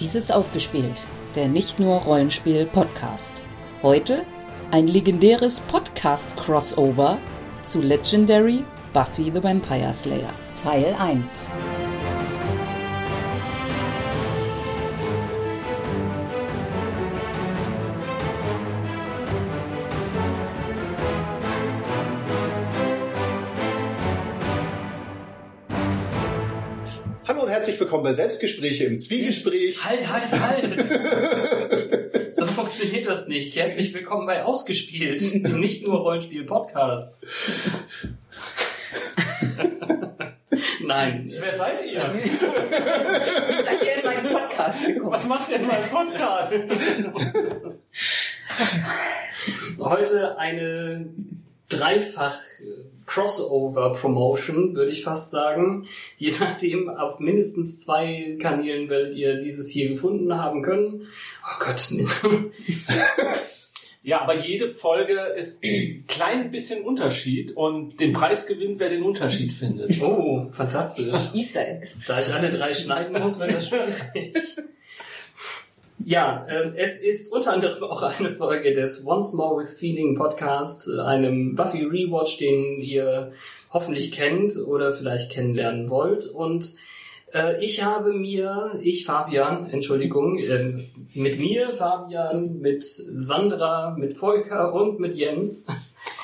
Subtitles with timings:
[0.00, 3.42] Dies ist ausgespielt, der nicht nur Rollenspiel Podcast.
[3.82, 4.24] Heute
[4.70, 7.18] ein legendäres Podcast Crossover
[7.64, 11.48] zu Legendary Buffy the Vampire Slayer Teil 1.
[27.88, 29.82] Willkommen bei Selbstgespräche im Zwiegespräch.
[29.82, 32.34] Halt, halt, halt!
[32.34, 33.56] so funktioniert das nicht.
[33.56, 37.24] Herzlich willkommen bei Ausgespielt, dem nicht nur Rollenspiel-Podcast.
[40.84, 41.32] Nein.
[41.34, 42.00] Wer seid ihr?
[42.12, 42.28] Wie
[43.64, 45.10] seid ihr in meinen Podcast gekommen?
[45.10, 46.56] Was macht denn mein Podcast?
[49.78, 51.08] Heute eine
[51.70, 52.36] dreifach
[53.08, 55.88] Crossover Promotion, würde ich fast sagen.
[56.16, 61.08] Je nachdem, auf mindestens zwei Kanälen werdet ihr dieses hier gefunden haben können.
[61.42, 61.88] Oh Gott.
[64.02, 69.02] Ja, aber jede Folge ist ein klein bisschen Unterschied und den Preis gewinnt, wer den
[69.02, 70.00] Unterschied findet.
[70.00, 71.14] Oh, fantastisch.
[71.34, 71.98] Easter Eggs.
[72.06, 73.94] Da ich alle drei schneiden muss, wird das schwierig.
[76.04, 80.88] Ja, äh, es ist unter anderem auch eine Folge des Once More with Feeling Podcast,
[80.90, 83.32] einem Buffy Rewatch, den ihr
[83.72, 86.26] hoffentlich kennt oder vielleicht kennenlernen wollt.
[86.26, 86.76] Und
[87.34, 90.72] äh, ich habe mir, ich Fabian, Entschuldigung, äh,
[91.14, 95.66] mit mir Fabian, mit Sandra, mit Volker und mit Jens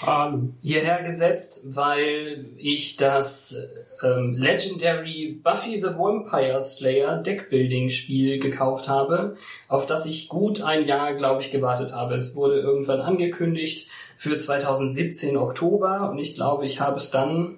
[0.03, 0.51] Hallo.
[0.63, 3.57] hierher gesetzt, weil ich das
[4.03, 9.37] ähm, Legendary Buffy the Vampire Slayer Deckbuilding Spiel gekauft habe,
[9.69, 12.15] auf das ich gut ein Jahr, glaube ich, gewartet habe.
[12.15, 17.57] Es wurde irgendwann angekündigt für 2017 Oktober und ich glaube, ich habe es dann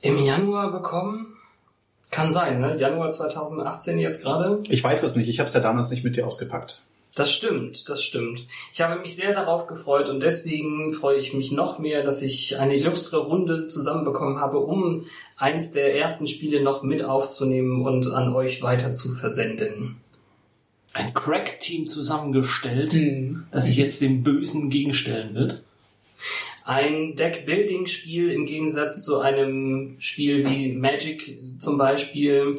[0.00, 1.34] im Januar bekommen.
[2.10, 2.76] Kann sein, ne?
[2.76, 4.62] Januar 2018 jetzt gerade.
[4.68, 6.82] Ich weiß es nicht, ich habe es ja damals nicht mit dir ausgepackt.
[7.16, 8.46] Das stimmt, das stimmt.
[8.74, 12.58] Ich habe mich sehr darauf gefreut und deswegen freue ich mich noch mehr, dass ich
[12.58, 15.06] eine illustre Runde zusammenbekommen habe, um
[15.38, 19.96] eins der ersten Spiele noch mit aufzunehmen und an euch weiter zu versenden.
[20.92, 23.46] Ein Crack-Team zusammengestellt, Hm.
[23.50, 25.62] das sich jetzt dem Bösen gegenstellen wird.
[26.64, 32.56] Ein Deck-Building-Spiel im Gegensatz zu einem Spiel wie Magic zum Beispiel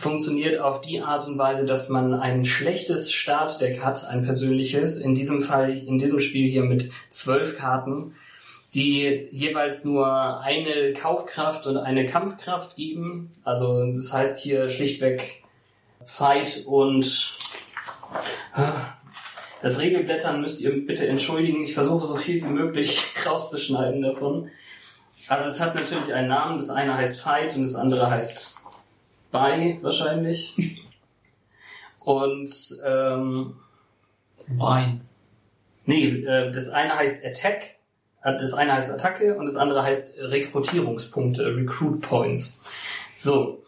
[0.00, 4.96] funktioniert auf die Art und Weise, dass man ein schlechtes Startdeck hat, ein persönliches.
[4.96, 8.14] In diesem Fall, in diesem Spiel hier mit zwölf Karten,
[8.72, 13.32] die jeweils nur eine Kaufkraft und eine Kampfkraft geben.
[13.44, 15.42] Also das heißt hier schlichtweg
[16.06, 17.36] Fight und
[19.60, 21.62] das Regelblättern müsst ihr bitte entschuldigen.
[21.62, 24.50] Ich versuche so viel wie möglich rauszuschneiden davon.
[25.28, 26.56] Also es hat natürlich einen Namen.
[26.56, 28.59] Das eine heißt Fight und das andere heißt
[29.30, 30.84] Buy wahrscheinlich.
[32.00, 32.50] Und
[32.84, 33.56] ähm,
[34.48, 35.02] Wein.
[35.84, 37.76] nee, äh, das eine heißt Attack,
[38.22, 42.58] äh, das eine heißt Attacke und das andere heißt Rekrutierungspunkte, Recruit Points.
[43.16, 43.62] So.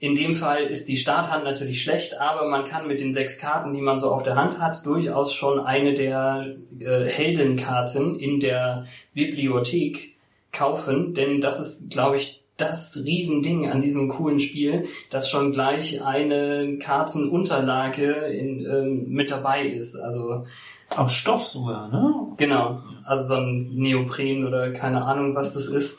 [0.00, 3.72] In dem Fall ist die Starthand natürlich schlecht, aber man kann mit den sechs Karten,
[3.72, 8.86] die man so auf der Hand hat, durchaus schon eine der äh, Heldenkarten in der
[9.14, 10.16] Bibliothek
[10.52, 16.02] kaufen, denn das ist, glaube ich, das Riesending an diesem coolen Spiel, dass schon gleich
[16.02, 19.96] eine Kartenunterlage in, ähm, mit dabei ist.
[19.96, 20.46] Also
[20.90, 22.14] Aus Stoff sogar, ne?
[22.36, 25.98] Genau, also so ein Neopren oder keine Ahnung, was das ist,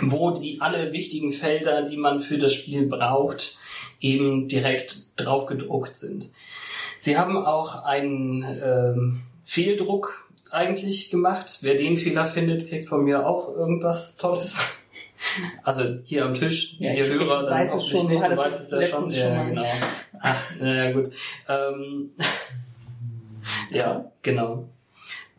[0.00, 3.56] wo die alle wichtigen Felder, die man für das Spiel braucht,
[4.00, 6.30] eben direkt drauf gedruckt sind.
[7.00, 11.58] Sie haben auch einen ähm, Fehldruck eigentlich gemacht.
[11.62, 14.56] Wer den Fehler findet, kriegt von mir auch irgendwas Tolles.
[15.62, 18.60] Also hier am Tisch, Ja, ihr Hörer, dann weiß es hoffentlich schon, nicht, du weißt
[18.60, 19.10] es ja schon.
[19.10, 19.66] Ja, schon genau.
[20.20, 21.12] Ach, naja, gut.
[21.48, 22.10] Ähm,
[23.70, 24.68] ja, genau.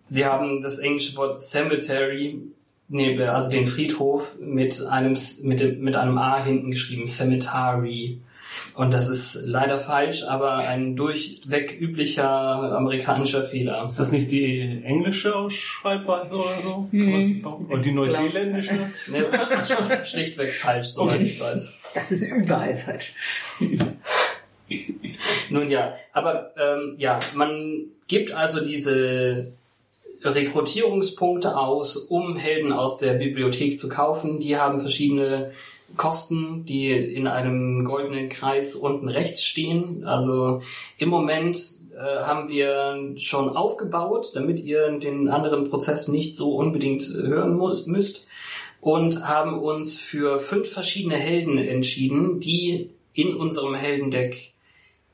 [0.07, 2.39] Sie haben das englische Wort Cemetery,
[2.87, 8.19] nee, also den Friedhof mit einem, mit, dem, mit einem A hinten geschrieben, Cemetery.
[8.79, 13.85] Und das ist leider falsch, aber ein durchweg üblicher amerikanischer Fehler.
[13.85, 16.87] Ist das nicht die englische Ausschreibweise oder so?
[16.89, 17.45] Hm.
[17.67, 18.89] Und die neuseeländische?
[19.07, 21.23] Nee, es ist schlichtweg falsch, soweit Okay.
[21.25, 21.77] ich weiß.
[21.93, 23.13] Das ist überall falsch.
[25.49, 29.51] Nun ja, aber ähm, ja, man gibt also diese
[30.23, 34.39] Rekrutierungspunkte aus, um Helden aus der Bibliothek zu kaufen.
[34.39, 35.51] Die haben verschiedene
[35.97, 40.03] Kosten, die in einem goldenen Kreis unten rechts stehen.
[40.05, 40.61] Also
[40.97, 41.57] im Moment
[41.99, 47.57] äh, haben wir schon aufgebaut, damit ihr den anderen Prozess nicht so unbedingt äh, hören
[47.57, 48.25] muss, müsst.
[48.81, 54.53] Und haben uns für fünf verschiedene Helden entschieden, die in unserem Heldendeck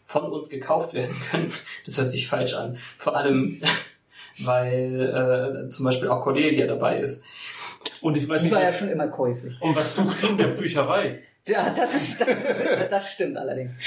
[0.03, 1.51] von uns gekauft werden können.
[1.85, 2.77] Das hört sich falsch an.
[2.99, 3.61] Vor allem,
[4.39, 7.23] weil äh, zum Beispiel auch Cordelia dabei ist.
[8.01, 9.61] Und ich weiß Die nicht, war ja was, schon immer käuflich.
[9.61, 11.19] und was sucht in der Bücherei?
[11.47, 13.77] Ja, das ist, das ist, das stimmt allerdings.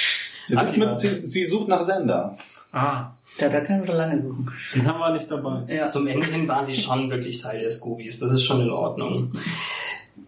[0.44, 2.36] Sie sucht, mit, sie, sie sucht nach Sender.
[2.70, 3.10] Ah,
[3.40, 4.48] Da, da können wir lange suchen.
[4.76, 5.64] den haben wir nicht dabei.
[5.66, 5.88] Ja.
[5.88, 8.20] Zum Ende hin war sie schon wirklich Teil der Scoobies.
[8.20, 9.32] Das ist schon in Ordnung.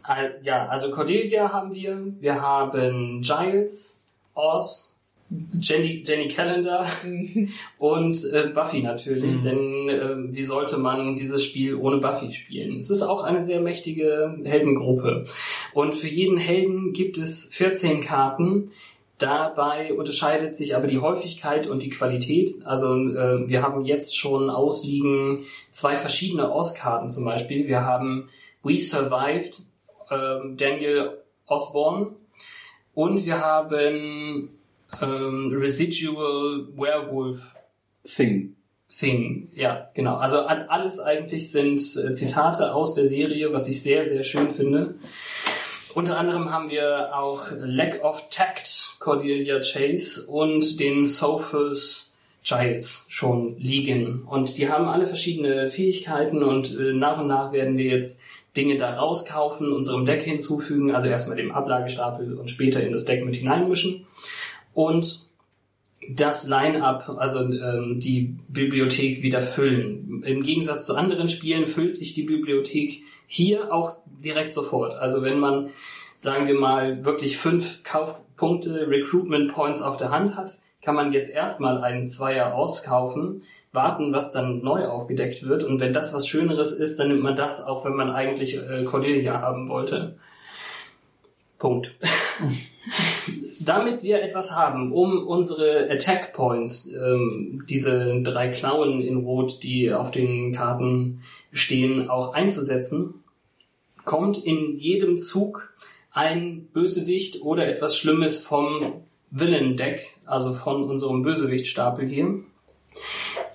[0.09, 1.99] Äh, Ja, also Cordelia haben wir.
[2.21, 4.01] Wir haben Giles,
[4.35, 4.90] Oz,
[5.61, 6.87] Jenny, Jenny Calendar
[7.79, 9.37] und äh, Buffy natürlich.
[9.37, 9.43] Mhm.
[9.45, 12.77] Denn äh, wie sollte man dieses Spiel ohne Buffy spielen?
[12.77, 15.25] Es ist auch eine sehr mächtige Heldengruppe.
[15.73, 18.73] Und für jeden Helden gibt es 14 Karten.
[19.19, 22.51] Dabei unterscheidet sich aber die Häufigkeit und die Qualität.
[22.65, 27.69] Also äh, wir haben jetzt schon ausliegen zwei verschiedene Oz-Karten zum Beispiel.
[27.69, 28.31] Wir haben
[28.63, 29.63] We Survived,
[30.11, 32.17] ähm, Daniel Osborne
[32.95, 34.60] und wir haben
[35.03, 37.55] ähm, Residual Werewolf
[38.05, 38.57] Thing.
[38.89, 39.49] Thing.
[39.55, 40.17] Ja, genau.
[40.17, 44.97] Also alles eigentlich sind äh, Zitate aus der Serie, was ich sehr, sehr schön finde.
[45.95, 53.57] Unter anderem haben wir auch Lack of Tact, Cordelia Chase und den Sophus Giles schon
[53.59, 54.23] liegen.
[54.23, 58.21] Und die haben alle verschiedene Fähigkeiten und äh, nach und nach werden wir jetzt
[58.57, 63.25] Dinge da rauskaufen, unserem Deck hinzufügen, also erstmal dem Ablagestapel und später in das Deck
[63.25, 64.07] mit hineinmischen.
[64.73, 65.29] Und
[66.09, 70.23] das Line-up, also ähm, die Bibliothek wieder füllen.
[70.25, 74.95] Im Gegensatz zu anderen Spielen füllt sich die Bibliothek hier auch direkt sofort.
[74.95, 75.71] Also wenn man,
[76.17, 81.31] sagen wir mal, wirklich fünf Kaufpunkte, Recruitment Points auf der Hand hat, kann man jetzt
[81.31, 85.63] erstmal einen Zweier auskaufen, warten, was dann neu aufgedeckt wird.
[85.63, 88.85] Und wenn das was Schöneres ist, dann nimmt man das, auch wenn man eigentlich äh,
[88.85, 90.17] Cordelia haben wollte.
[91.59, 91.95] Punkt.
[93.63, 99.93] Damit wir etwas haben, um unsere Attack Points, ähm, diese drei Klauen in Rot, die
[99.93, 101.23] auf den Karten
[101.53, 103.23] stehen, auch einzusetzen,
[104.05, 105.75] kommt in jedem Zug
[106.11, 112.43] ein Bösewicht oder etwas Schlimmes vom Villain-Deck, also von unserem Bösewichtstapel hier.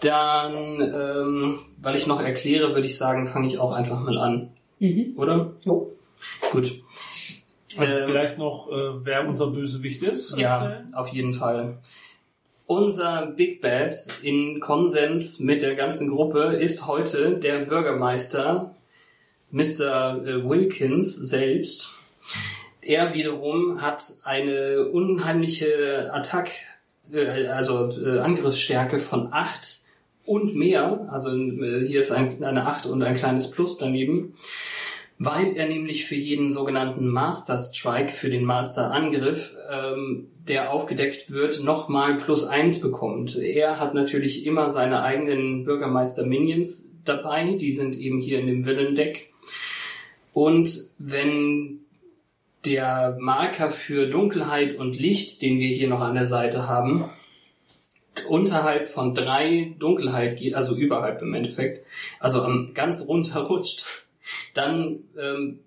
[0.02, 4.52] Dann, ähm, weil ich noch erkläre, würde ich sagen, fange ich auch einfach mal an.
[5.18, 5.54] Oder?
[5.62, 5.92] Jo.
[6.52, 6.82] Gut.
[7.78, 10.38] Und Ähm, vielleicht noch, äh, wer unser Bösewicht ist.
[10.38, 10.94] Ja, erzählen?
[10.94, 11.78] auf jeden Fall.
[12.68, 18.76] Unser Big Bad in Konsens mit der ganzen Gruppe ist heute der Bürgermeister
[19.52, 20.22] Mr.
[20.26, 21.96] äh, Wilkins selbst.
[22.82, 26.50] Er wiederum hat eine unheimliche Attack,
[27.12, 29.82] äh, also äh, Angriffsstärke von 8
[30.26, 31.08] und mehr.
[31.12, 34.36] Also äh, hier ist ein, eine 8 und ein kleines Plus daneben
[35.18, 41.32] weil er nämlich für jeden sogenannten Master Strike, für den Master Angriff, ähm, der aufgedeckt
[41.32, 43.38] wird, nochmal plus eins bekommt.
[43.38, 48.66] Er hat natürlich immer seine eigenen Bürgermeister Minions dabei, die sind eben hier in dem
[48.66, 49.32] Villain Deck.
[50.34, 51.80] Und wenn
[52.66, 57.10] der Marker für Dunkelheit und Licht, den wir hier noch an der Seite haben,
[58.28, 61.86] unterhalb von drei Dunkelheit geht, also überhalb im Endeffekt,
[62.20, 64.05] also ganz runter rutscht,
[64.54, 65.60] dann ähm,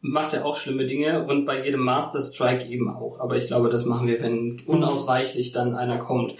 [0.00, 3.20] macht er auch schlimme Dinge und bei jedem Master Strike eben auch.
[3.20, 6.34] Aber ich glaube, das machen wir, wenn unausweichlich dann einer kommt.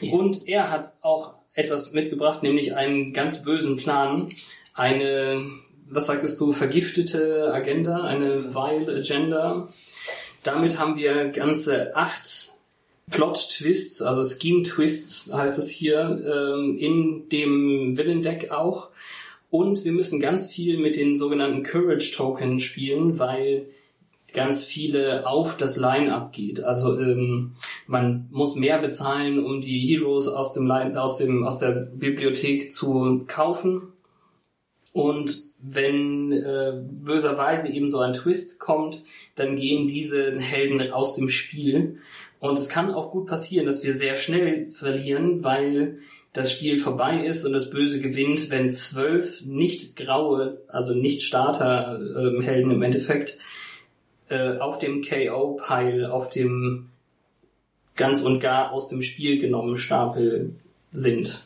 [0.00, 4.28] Und er hat auch etwas mitgebracht, nämlich einen ganz bösen Plan,
[4.74, 5.40] eine,
[5.88, 9.68] was sagtest du, vergiftete Agenda, eine vile Agenda.
[10.42, 12.52] Damit haben wir ganze acht
[13.10, 18.90] Plot-Twists, also Scheme-Twists heißt es hier, ähm, in dem Villain-Deck auch.
[19.50, 23.66] Und wir müssen ganz viel mit den sogenannten Courage-Token spielen, weil
[24.32, 26.62] ganz viele auf das Line-Up geht.
[26.62, 27.52] Also ähm,
[27.86, 32.72] man muss mehr bezahlen, um die Heroes aus dem Line, aus dem aus der Bibliothek
[32.72, 33.92] zu kaufen.
[34.92, 39.02] Und wenn äh, böserweise eben so ein Twist kommt,
[39.34, 41.98] dann gehen diese Helden aus dem Spiel.
[42.38, 45.98] Und es kann auch gut passieren, dass wir sehr schnell verlieren, weil
[46.36, 52.70] das Spiel vorbei ist und das Böse gewinnt, wenn zwölf nicht graue, also nicht Starter-Helden
[52.70, 53.38] im Endeffekt
[54.28, 56.90] äh, auf dem KO-Pile, auf dem
[57.94, 60.54] ganz und gar aus dem Spiel genommenen Stapel
[60.92, 61.42] sind.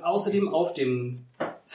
[0.00, 1.24] Außerdem auf dem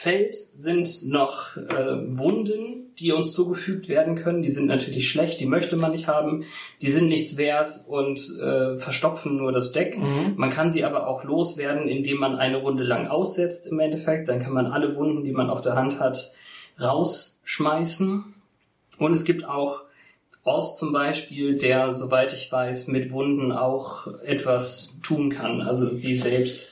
[0.00, 4.42] Feld sind noch äh, Wunden, die uns zugefügt werden können.
[4.42, 6.44] Die sind natürlich schlecht, die möchte man nicht haben.
[6.80, 9.98] Die sind nichts wert und äh, verstopfen nur das Deck.
[9.98, 10.34] Mhm.
[10.36, 14.28] Man kann sie aber auch loswerden, indem man eine Runde lang aussetzt im Endeffekt.
[14.28, 16.32] Dann kann man alle Wunden, die man auf der Hand hat,
[16.80, 18.22] rausschmeißen.
[18.98, 19.82] Und es gibt auch
[20.44, 25.60] Boss zum Beispiel, der, soweit ich weiß, mit Wunden auch etwas tun kann.
[25.60, 26.70] Also sie selbst.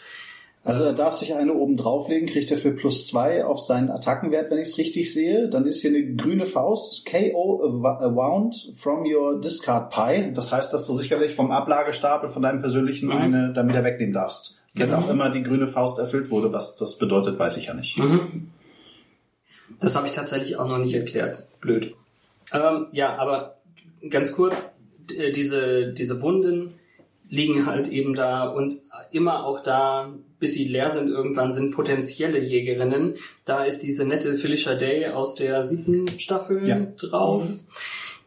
[0.67, 4.51] Also er darf sich eine oben drauflegen, kriegt er für plus zwei auf seinen Attackenwert,
[4.51, 5.49] wenn ich es richtig sehe.
[5.49, 10.33] Dann ist hier eine grüne Faust, KO wound from your discard pie.
[10.35, 13.13] Das heißt, dass du sicherlich vom Ablagestapel von deinem persönlichen Mhm.
[13.17, 14.61] eine dann wieder wegnehmen darfst.
[14.75, 15.03] Wenn Genau.
[15.03, 17.97] auch immer die grüne Faust erfüllt wurde, was das bedeutet, weiß ich ja nicht.
[17.97, 18.51] Mhm.
[19.81, 21.47] Das habe ich tatsächlich auch noch nicht erklärt.
[21.61, 21.95] Blöd.
[22.53, 23.59] Ähm, ja, aber
[24.11, 24.77] ganz kurz,
[25.17, 26.75] äh, diese, diese Wunden
[27.29, 28.77] liegen halt eben da und
[29.11, 33.17] immer auch da, bis sie leer sind, irgendwann sind potenzielle Jägerinnen.
[33.45, 36.79] Da ist diese nette Felicia Day aus der siebten Staffel Ja.
[36.97, 37.49] drauf,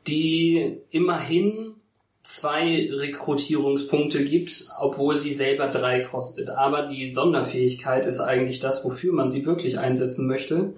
[0.08, 1.76] die immerhin
[2.24, 6.50] zwei Rekrutierungspunkte gibt, obwohl sie selber drei kostet.
[6.50, 10.76] Aber die Sonderfähigkeit ist eigentlich das, wofür man sie wirklich einsetzen möchte,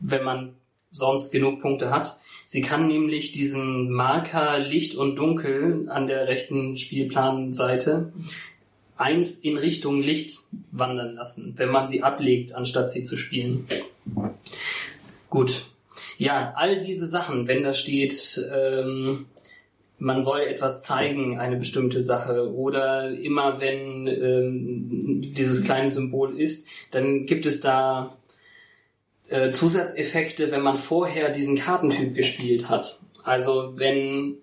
[0.00, 0.54] wenn man
[0.94, 2.18] sonst genug Punkte hat.
[2.46, 8.12] Sie kann nämlich diesen Marker Licht und Dunkel an der rechten Spielplanseite
[8.96, 10.38] eins in Richtung Licht
[10.70, 13.66] wandern lassen, wenn man sie ablegt, anstatt sie zu spielen.
[15.28, 15.66] Gut.
[16.16, 19.26] Ja, all diese Sachen, wenn da steht, ähm,
[19.98, 26.66] man soll etwas zeigen, eine bestimmte Sache, oder immer wenn ähm, dieses kleine Symbol ist,
[26.92, 28.16] dann gibt es da
[29.28, 33.00] äh, Zusatzeffekte, wenn man vorher diesen Kartentyp gespielt hat.
[33.22, 34.38] Also wenn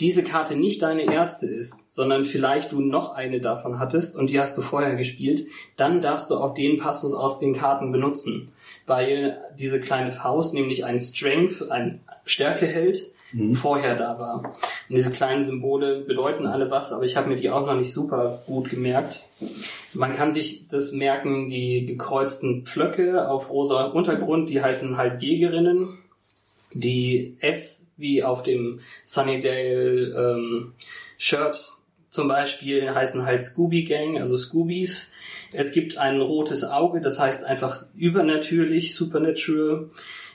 [0.00, 4.40] diese Karte nicht deine erste ist, sondern vielleicht du noch eine davon hattest und die
[4.40, 8.52] hast du vorher gespielt, dann darfst du auch den Passus aus den Karten benutzen,
[8.86, 13.11] weil diese kleine Faust nämlich ein Strength, ein Stärke hält,
[13.54, 14.44] vorher da war.
[14.44, 14.54] Und
[14.96, 18.42] diese kleinen Symbole bedeuten alle was, aber ich habe mir die auch noch nicht super
[18.46, 19.26] gut gemerkt.
[19.92, 25.98] Man kann sich das merken, die gekreuzten Pflöcke auf rosa Untergrund, die heißen halt Jägerinnen.
[26.74, 30.72] Die S wie auf dem Sunnydale ähm,
[31.18, 31.76] Shirt
[32.12, 35.10] zum Beispiel heißen halt Scooby Gang, also Scoobies.
[35.52, 39.90] Es gibt ein rotes Auge, das heißt einfach übernatürlich, supernatural.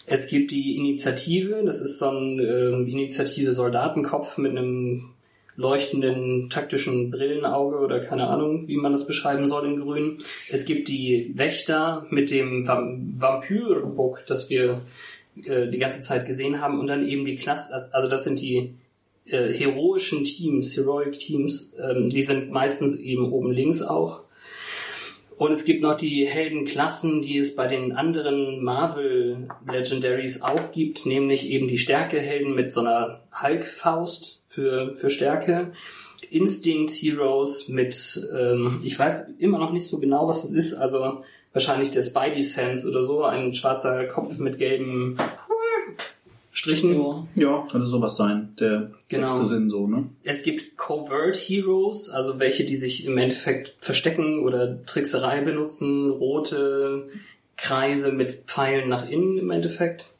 [0.09, 5.09] Es gibt die Initiative, das ist so ein ähm, Initiative Soldatenkopf mit einem
[5.57, 10.19] leuchtenden taktischen Brillenauge oder keine Ahnung, wie man das beschreiben soll in Grün.
[10.49, 14.81] Es gibt die Wächter mit dem Vam Vampyrbook, das wir
[15.43, 18.75] äh, die ganze Zeit gesehen haben und dann eben die Klasse, also das sind die
[19.25, 24.21] äh, heroischen Teams, Heroic Teams, ähm, die sind meistens eben oben links auch.
[25.37, 31.05] Und es gibt noch die Heldenklassen, die es bei den anderen Marvel Legendaries auch gibt,
[31.05, 35.73] nämlich eben die Stärkehelden mit so einer Hulk-Faust für, für Stärke.
[36.31, 41.23] Instinct Heroes mit, ähm, ich weiß immer noch nicht so genau, was das ist, also
[41.53, 45.17] wahrscheinlich der Spidey Sense oder so, ein schwarzer Kopf mit gelben
[46.57, 46.91] Strichen.
[46.99, 47.27] Ja.
[47.35, 48.53] Ja, könnte sowas sein.
[48.59, 49.27] Der Genau.
[49.27, 50.09] sechste Sinn so, ne?
[50.23, 57.09] Es gibt Covert Heroes, also welche, die sich im Endeffekt verstecken oder Trickserei benutzen, rote
[57.57, 60.11] Kreise mit Pfeilen nach innen im Endeffekt.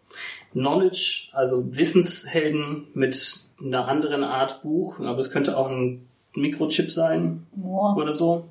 [0.52, 7.48] Knowledge, also Wissenshelden mit einer anderen Art Buch, aber es könnte auch ein Mikrochip sein
[7.56, 7.96] Ja.
[7.96, 8.46] oder so.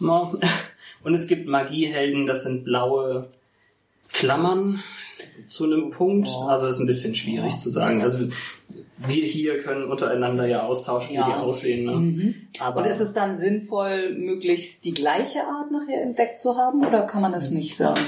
[0.00, 0.32] Ja.
[1.04, 3.28] Und es gibt Magiehelden, das sind blaue
[4.12, 4.82] Klammern
[5.50, 6.28] zu einem Punkt.
[6.48, 8.02] Also das ist ein bisschen schwierig zu sagen.
[8.02, 8.28] Also
[8.98, 11.26] wir hier können untereinander ja austauschen, wie Ja.
[11.26, 11.86] die aussehen.
[11.86, 11.92] Ne?
[11.92, 12.34] Mhm.
[12.58, 17.02] Aber Und ist es dann sinnvoll, möglichst die gleiche Art nachher entdeckt zu haben oder
[17.02, 18.00] kann man das nicht sagen?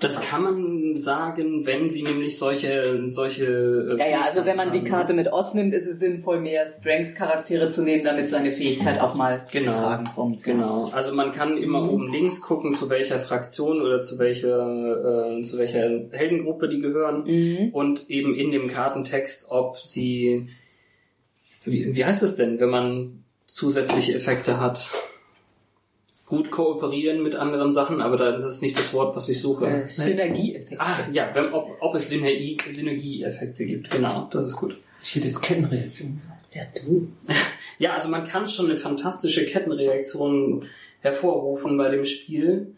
[0.00, 4.72] Das kann man sagen, wenn sie nämlich solche solche äh, Ja, ja, also wenn man
[4.72, 4.82] die.
[4.82, 9.14] Karte mit Oz nimmt, ist es sinnvoll, mehr Strengths-Charaktere zu nehmen, damit seine Fähigkeit auch
[9.14, 9.72] mal Genau.
[9.72, 10.42] Tragen kommt.
[10.42, 11.88] Genau, also man kann immer Mhm.
[11.90, 15.80] oben links gucken, zu welcher Fraktion oder zu welcher äh, zu welcher
[16.12, 17.24] Heldengruppe die gehören.
[17.24, 17.68] Mhm.
[17.72, 20.46] und eben in dem Kartentext, ob sie,
[21.64, 24.90] wie, wie heißt es denn, wenn man zusätzliche Effekte hat?
[26.28, 29.66] Gut kooperieren mit anderen Sachen, aber da- das ist nicht das Wort, was ich suche.
[29.66, 30.76] Äh, Synergieeffekte.
[30.78, 34.76] Ach ja, wenn, ob, ob es Synergie, Synergieeffekte gibt, genau, das ist gut.
[35.02, 36.54] Ich hätte jetzt Kettenreaktion gesagt.
[36.54, 37.08] Ja, du.
[37.80, 40.64] Ja, also man kann schon eine fantastische Kettenreaktion
[41.00, 42.74] hervorrufen bei dem Spiel.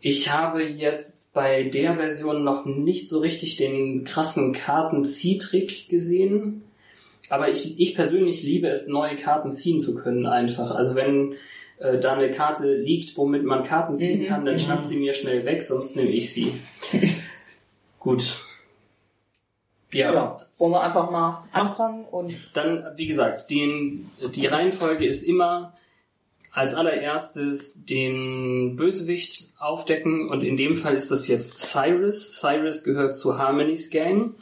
[0.00, 6.62] Ich habe jetzt bei der Version noch nicht so richtig den krassen Kartenziehtrick gesehen.
[7.28, 10.70] Aber ich, ich persönlich liebe es, neue Karten ziehen zu können einfach.
[10.70, 11.34] Also wenn
[11.78, 14.58] äh, da eine Karte liegt, womit man Karten ziehen Mhm, kann, dann mhm.
[14.60, 16.54] schnappt sie mir schnell weg, sonst nehme ich sie.
[17.98, 18.40] Gut.
[19.92, 20.38] Ja.
[20.58, 25.74] Wollen wir einfach mal anfangen und Dann, wie gesagt, den, die Reihenfolge ist immer
[26.52, 32.32] als allererstes den Bösewicht aufdecken und in dem Fall ist das jetzt Cyrus.
[32.32, 34.34] Cyrus gehört zu Harmony's Gang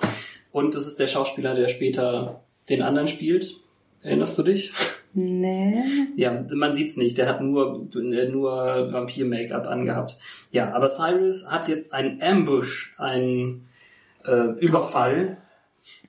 [0.53, 3.57] und das ist der Schauspieler, der später den anderen spielt.
[4.03, 4.73] Erinnerst du dich?
[5.15, 5.83] Nee.
[6.17, 7.17] Ja, man sieht's nicht.
[7.19, 10.19] Der hat nur nur Vampir-Make-up angehabt.
[10.51, 13.67] Ja, aber Cyrus hat jetzt einen Ambush, einen
[14.27, 15.37] äh, Überfall.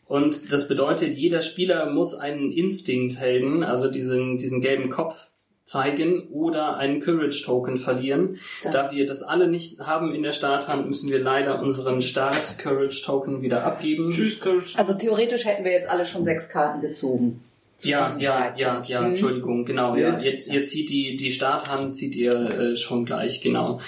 [0.07, 5.27] Und das bedeutet, jeder Spieler muss einen Instinct-Helden, also diesen, diesen gelben Kopf,
[5.63, 8.37] zeigen oder einen Courage-Token verlieren.
[8.63, 13.41] Da- Da wir das alle nicht haben in der Starthand, müssen wir leider unseren Start-Courage-Token
[13.41, 14.11] wieder abgeben.
[14.11, 14.77] Tschüss, Courage.
[14.77, 17.41] Also theoretisch hätten wir jetzt alle schon sechs Karten gezogen.
[17.85, 18.59] Zu Ja, ja, Zeitpunkt.
[18.59, 19.07] ja, ja, Mhm.
[19.11, 20.09] Entschuldigung, genau, ja.
[20.09, 20.19] Ja.
[20.19, 23.79] Jetzt, jetzt zieht die, die Starthand, zieht ihr äh, schon gleich, genau.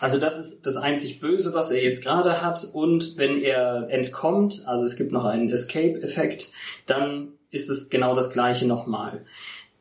[0.00, 2.66] Also das ist das einzig Böse, was er jetzt gerade hat.
[2.72, 6.50] Und wenn er entkommt, also es gibt noch einen Escape-Effekt,
[6.86, 9.24] dann ist es genau das gleiche nochmal.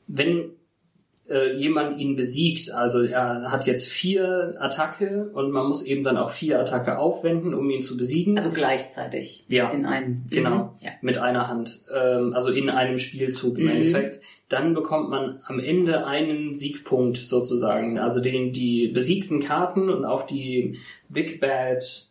[0.08, 0.52] Wenn
[1.30, 6.18] äh, jemand ihn besiegt, also er hat jetzt vier Attacke und man muss eben dann
[6.18, 8.38] auch vier Attacke aufwenden, um ihn zu besiegen.
[8.38, 9.46] Also gleichzeitig.
[9.48, 9.70] Ja.
[9.72, 10.24] In einem.
[10.32, 10.70] Genau, Mhm.
[10.86, 10.92] Ja.
[11.02, 13.70] mit einer Hand, ähm, also in einem Spielzug im Mhm.
[13.72, 14.22] Endeffekt.
[14.50, 20.24] Dann bekommt man am Ende einen Siegpunkt sozusagen, also den die besiegten Karten und auch
[20.24, 22.06] die Big Bad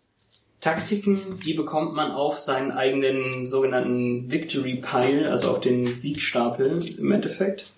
[0.60, 7.12] Taktiken, die bekommt man auf seinen eigenen sogenannten Victory Pile, also auf den Siegstapel im
[7.12, 7.70] Endeffekt.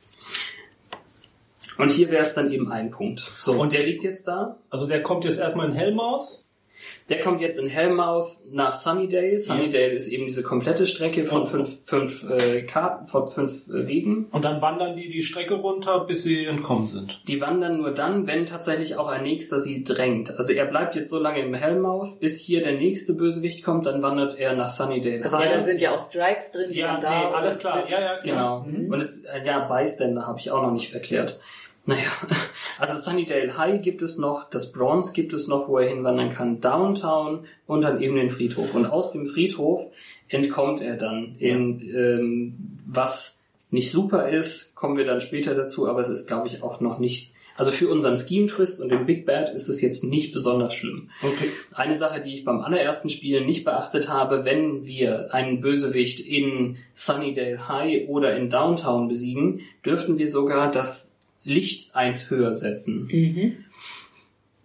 [1.82, 3.32] Und hier wäre es dann eben ein Punkt.
[3.38, 4.56] So, und der liegt jetzt da.
[4.70, 6.44] Also der kommt jetzt erstmal in Hellmouth.
[7.10, 9.38] Der kommt jetzt in Hellmouth nach Sunnydale.
[9.38, 14.26] Sunnydale ist eben diese komplette Strecke von fünf, fünf äh, Karten, von fünf äh, Wegen.
[14.30, 17.20] Und dann wandern die die Strecke runter, bis sie entkommen sind.
[17.26, 20.30] Die wandern nur dann, wenn tatsächlich auch ein nächster sie drängt.
[20.38, 24.02] Also er bleibt jetzt so lange im Hellmouth, bis hier der nächste Bösewicht kommt, dann
[24.02, 25.24] wandert er nach Sunnydale.
[25.24, 27.28] Also, ja, da sind ja auch Strikes drin, die Ja, dann da.
[27.28, 27.82] nee, alles klar.
[27.90, 28.60] Ja, ja, Genau.
[28.60, 28.90] Mhm.
[28.90, 31.40] Und es, äh, ja, Bystander habe ich auch noch nicht erklärt.
[31.86, 32.10] Naja,
[32.78, 36.60] also Sunnydale High gibt es noch, das Bronze gibt es noch, wo er hinwandern kann,
[36.60, 38.74] Downtown und dann eben den Friedhof.
[38.74, 39.86] Und aus dem Friedhof
[40.28, 43.38] entkommt er dann in, ähm, was
[43.70, 46.98] nicht super ist, kommen wir dann später dazu, aber es ist, glaube ich, auch noch
[46.98, 50.74] nicht, also für unseren Scheme Twist und den Big Bad ist es jetzt nicht besonders
[50.74, 51.10] schlimm.
[51.22, 51.50] Okay.
[51.72, 56.78] Eine Sache, die ich beim allerersten Spiel nicht beachtet habe, wenn wir einen Bösewicht in
[56.94, 61.09] Sunnydale High oder in Downtown besiegen, dürften wir sogar das
[61.42, 63.08] Licht eins höher setzen.
[63.10, 63.64] Mhm.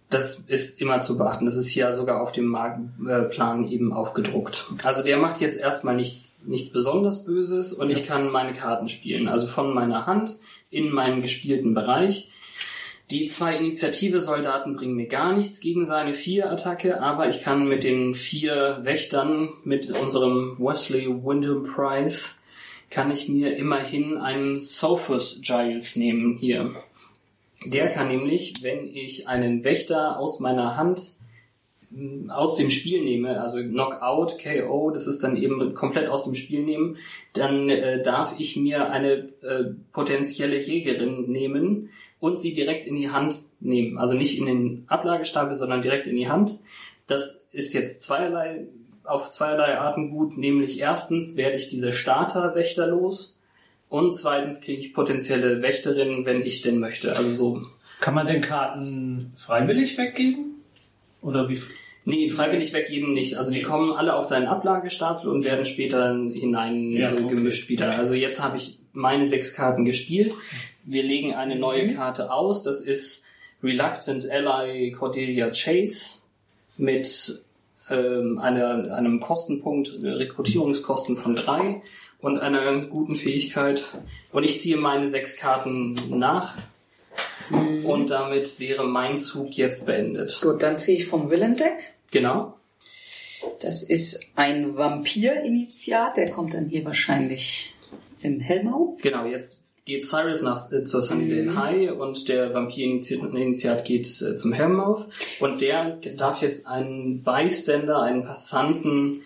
[0.08, 1.46] Das ist immer zu beachten.
[1.46, 4.66] Das ist hier sogar auf dem Markenplan eben aufgedruckt.
[4.84, 9.26] Also der macht jetzt erstmal nichts, nichts besonders Böses und ich kann meine Karten spielen.
[9.26, 10.38] Also von meiner Hand
[10.70, 12.30] in meinen gespielten Bereich.
[13.10, 17.84] Die zwei Initiative-Soldaten bringen mir gar nichts gegen seine vier Attacke, aber ich kann mit
[17.84, 22.30] den vier Wächtern, mit unserem Wesley Wyndham Prize,
[22.90, 26.74] kann ich mir immerhin einen Sophus Giles nehmen hier.
[27.64, 31.14] Der kann nämlich, wenn ich einen Wächter aus meiner Hand
[31.90, 36.34] mh, aus dem Spiel nehme, also Knockout, KO, das ist dann eben komplett aus dem
[36.34, 36.96] Spiel nehmen,
[37.32, 43.10] dann äh, darf ich mir eine äh, potenzielle Jägerin nehmen und sie direkt in die
[43.10, 43.98] Hand nehmen.
[43.98, 46.58] Also nicht in den Ablagestapel, sondern direkt in die Hand.
[47.06, 48.66] Das ist jetzt zweierlei,
[49.06, 53.36] auf zweierlei Arten gut, nämlich erstens werde ich diese Starter-Wächter los
[53.88, 57.16] und zweitens kriege ich potenzielle Wächterinnen, wenn ich denn möchte.
[57.16, 57.62] Also so
[58.00, 60.62] Kann man den Karten freiwillig weggeben?
[61.22, 61.60] Oder wie?
[62.04, 63.36] Nee, freiwillig weggeben nicht.
[63.36, 67.26] Also die kommen alle auf deinen Ablagestapel und werden später hinein Ja, okay.
[67.28, 67.96] gemischt wieder.
[67.96, 70.32] Also jetzt habe ich meine sechs Karten gespielt.
[70.84, 72.62] Wir legen eine neue Karte aus.
[72.62, 73.24] Das ist
[73.62, 76.20] Reluctant Ally Cordelia Chase
[76.78, 77.42] mit
[77.90, 81.82] ähm, einer, einem Kostenpunkt, äh, Rekrutierungskosten von drei
[82.20, 83.84] und einer guten Fähigkeit.
[84.32, 86.56] Und ich ziehe meine sechs Karten nach.
[87.50, 90.40] Und damit wäre mein Zug jetzt beendet.
[90.42, 91.94] Gut, dann ziehe ich vom Villain-Deck.
[92.10, 92.54] Genau.
[93.60, 97.74] Das ist ein Vampir-Initiat, der kommt dann hier wahrscheinlich
[98.20, 99.00] im Hellmouth.
[99.02, 101.58] Genau, jetzt geht Cyrus nach, äh, zur Sunnydale Mhm.
[101.58, 105.06] High und der Vampir-Initiat geht äh, zum Hellmouth
[105.40, 109.22] und der darf jetzt einen Bystander, einen Passanten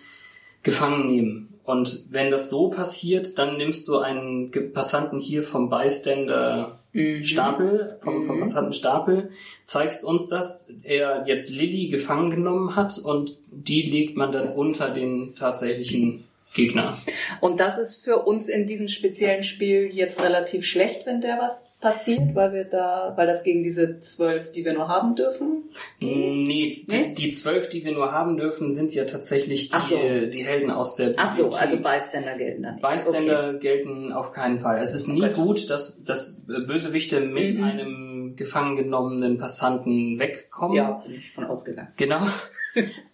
[0.63, 1.47] gefangen nehmen.
[1.63, 7.23] Und wenn das so passiert, dann nimmst du einen Passanten hier vom Bystander Mhm.
[7.23, 8.41] Stapel, vom, vom Mhm.
[8.41, 9.29] Passantenstapel,
[9.63, 14.89] zeigst uns, dass er jetzt Lilly gefangen genommen hat und die legt man dann unter
[14.89, 16.97] den tatsächlichen Gegner.
[17.39, 21.71] Und das ist für uns in diesem speziellen Spiel jetzt relativ schlecht, wenn der was
[21.79, 25.63] passiert, weil wir da, weil das gegen diese zwölf, die wir nur haben dürfen.
[25.99, 27.13] Nee, die, Nee?
[27.13, 29.97] die zwölf, die wir nur haben dürfen, sind ja tatsächlich die, so.
[29.97, 32.83] die Helden aus der Ach so, also Bystander gelten dann nicht.
[32.87, 34.77] Bystander gelten auf keinen Fall.
[34.79, 35.33] Es ist nie Gut.
[35.33, 37.63] gut, dass, dass Bösewichte mit Mhm.
[37.63, 40.71] einem gefangen genommenen Passanten wegkommen.
[40.79, 40.89] Okay.
[40.89, 41.89] Ja, bin ich von ausgegangen.
[41.97, 42.21] Genau.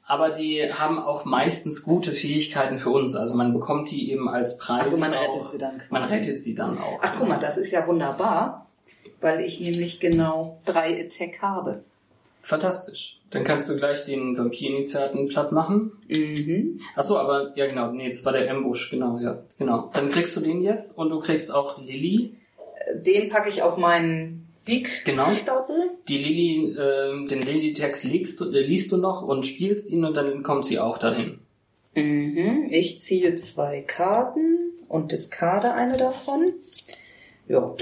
[0.06, 3.16] Aber die haben auch meistens gute Fähigkeiten für uns.
[3.16, 4.86] Also man bekommt die eben als Preis.
[4.86, 5.82] Also man auch, rettet sie dann.
[5.90, 7.00] Man rettet sie dann auch.
[7.02, 8.68] Ach guck mal, das ist ja wunderbar,
[9.20, 11.84] weil ich nämlich genau drei Attack habe.
[12.42, 13.20] Fantastisch.
[13.32, 15.92] Dann kannst du gleich den Vampir-Initiaten platt machen.
[16.08, 16.80] Mhm.
[16.96, 19.90] Ach so, aber ja genau, nee, das war der Ambush, genau, ja, genau.
[19.94, 22.36] Dann kriegst du den jetzt und du kriegst auch Lilly.
[22.96, 24.47] Den packe ich auf meinen
[25.06, 25.30] Genau.
[25.30, 25.92] Siegstapel.
[26.08, 30.18] Die Lilly, ähm, den Lilly-Text liest du, äh, liest du noch und spielst ihn und
[30.18, 31.40] dann kommt sie auch dahin.
[31.96, 32.68] Mhm.
[32.72, 36.54] Ich ziehe zwei Karten und diskarde eine davon.
[37.48, 37.74] Ja,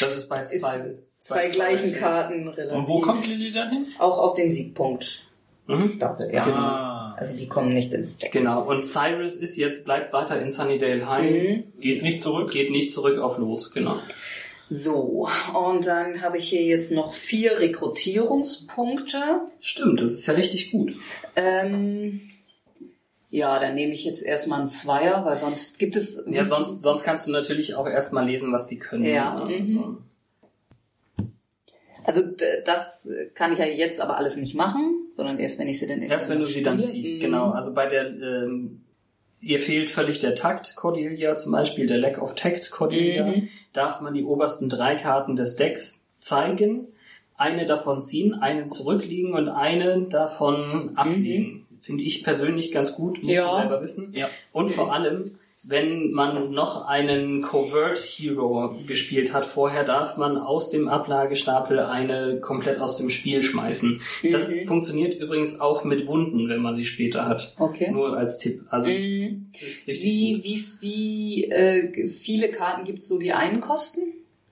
[0.00, 0.94] Das ist bei zwei.
[1.18, 2.76] zwei bei gleichen ist- Karten relativ.
[2.78, 3.86] Und wo kommt Lilly dann hin?
[3.98, 5.22] Auch auf den Siegpunkt
[5.68, 5.92] Mhm.
[5.96, 6.42] Stapel, ja.
[6.44, 8.32] Ah, Also die kommen nicht ins Deck.
[8.32, 8.68] Genau.
[8.68, 11.30] Und Cyrus ist jetzt, bleibt weiter in Sunnydale High.
[11.30, 11.80] Mhm.
[11.80, 12.50] geht nicht zurück.
[12.50, 13.96] Geht nicht zurück auf los, genau.
[14.74, 19.42] So, und dann habe ich hier jetzt noch vier Rekrutierungspunkte.
[19.60, 20.96] Stimmt, das ist ja richtig gut.
[21.36, 22.22] Ähm,
[23.28, 26.24] ja, dann nehme ich jetzt erstmal einen Zweier, weil sonst gibt es.
[26.26, 29.04] Ja, sonst, sonst kannst du natürlich auch erstmal lesen, was die können.
[29.04, 29.58] Ja, ne?
[29.58, 29.98] mhm.
[32.04, 32.22] Also
[32.64, 36.02] das kann ich ja jetzt aber alles nicht machen, sondern erst wenn ich sie dann
[36.02, 36.92] Erst wenn du sie dann spiele.
[37.04, 37.20] ziehst, Mhm.
[37.24, 37.50] genau.
[37.50, 38.80] Also bei der, ähm,
[39.40, 43.26] ihr fehlt völlig der Takt, Cordelia zum Beispiel, der Lack of Tact, Cordelia.
[43.26, 43.48] Mhm.
[43.72, 46.88] Darf man die obersten drei Karten des Decks zeigen,
[47.36, 51.66] eine davon ziehen, einen zurücklegen und eine davon ablegen.
[51.80, 53.30] Finde ich persönlich ganz gut, musst Mhm.
[53.30, 53.50] Ja.
[53.54, 54.12] du selber wissen.
[54.14, 54.28] Ja.
[54.52, 60.70] Und vor allem, wenn man noch einen Covert Hero gespielt hat vorher, darf man aus
[60.70, 64.00] dem Ablagestapel eine komplett aus dem Spiel schmeißen.
[64.30, 64.66] Das Mhm.
[64.66, 67.54] funktioniert übrigens auch mit Wunden, wenn man sie später hat.
[67.58, 67.90] Okay.
[67.90, 68.62] Nur als Tipp.
[68.70, 69.50] Also Mhm.
[69.52, 74.00] das ist richtig Wie, wie, wie äh, viele Karten gibt es so, die einen kosten?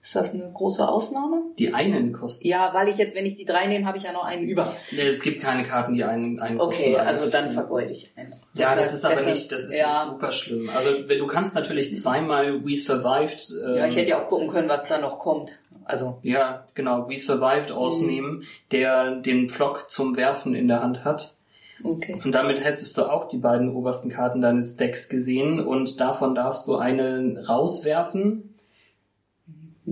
[0.03, 1.43] Ist das eine große Ausnahme?
[1.59, 2.47] Die einen kosten.
[2.47, 4.75] Ja, weil ich jetzt, wenn ich die drei nehme, habe ich ja noch einen über.
[4.91, 7.07] Nee, es gibt keine Karten, die einen, einen Okay, kosten.
[7.07, 8.33] also dann vergeude ich einen.
[8.55, 10.69] Ja, das ist aber nicht, das ist ja, nicht super schlimm.
[10.75, 13.47] Also wenn du kannst natürlich zweimal We Survived.
[13.63, 15.59] Ähm, Ja, ich hätte ja auch gucken können, was da noch kommt.
[15.85, 21.35] Also, Ja, genau, We Survived ausnehmen, der den Pflock zum Werfen in der Hand hat.
[21.83, 22.19] okay.
[22.23, 26.67] Und damit hättest du auch die beiden obersten Karten deines Decks gesehen und davon darfst
[26.67, 28.50] du eine rauswerfen.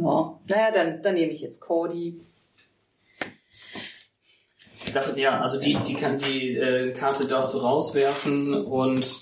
[0.02, 2.20] Ja, naja, dann, dann nehme ich jetzt Cordy.
[4.94, 9.22] Dafür- Ja, also die, die, kann, die äh, Karte darfst du rauswerfen und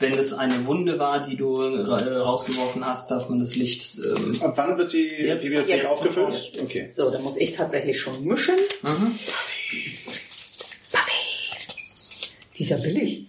[0.00, 3.98] wenn es eine Wunde war, die du äh, rausgeworfen hast, darf man das Licht.
[3.98, 6.32] Ähm, Ab wann wird die Jetzt- Bibliothek jetzt aufgefüllt?
[6.34, 6.62] sofort.
[6.62, 6.90] Okay.
[6.90, 8.54] So, dann muss ich tatsächlich schon mischen.
[8.82, 9.18] mhm.
[12.56, 13.26] Die ist ja billig.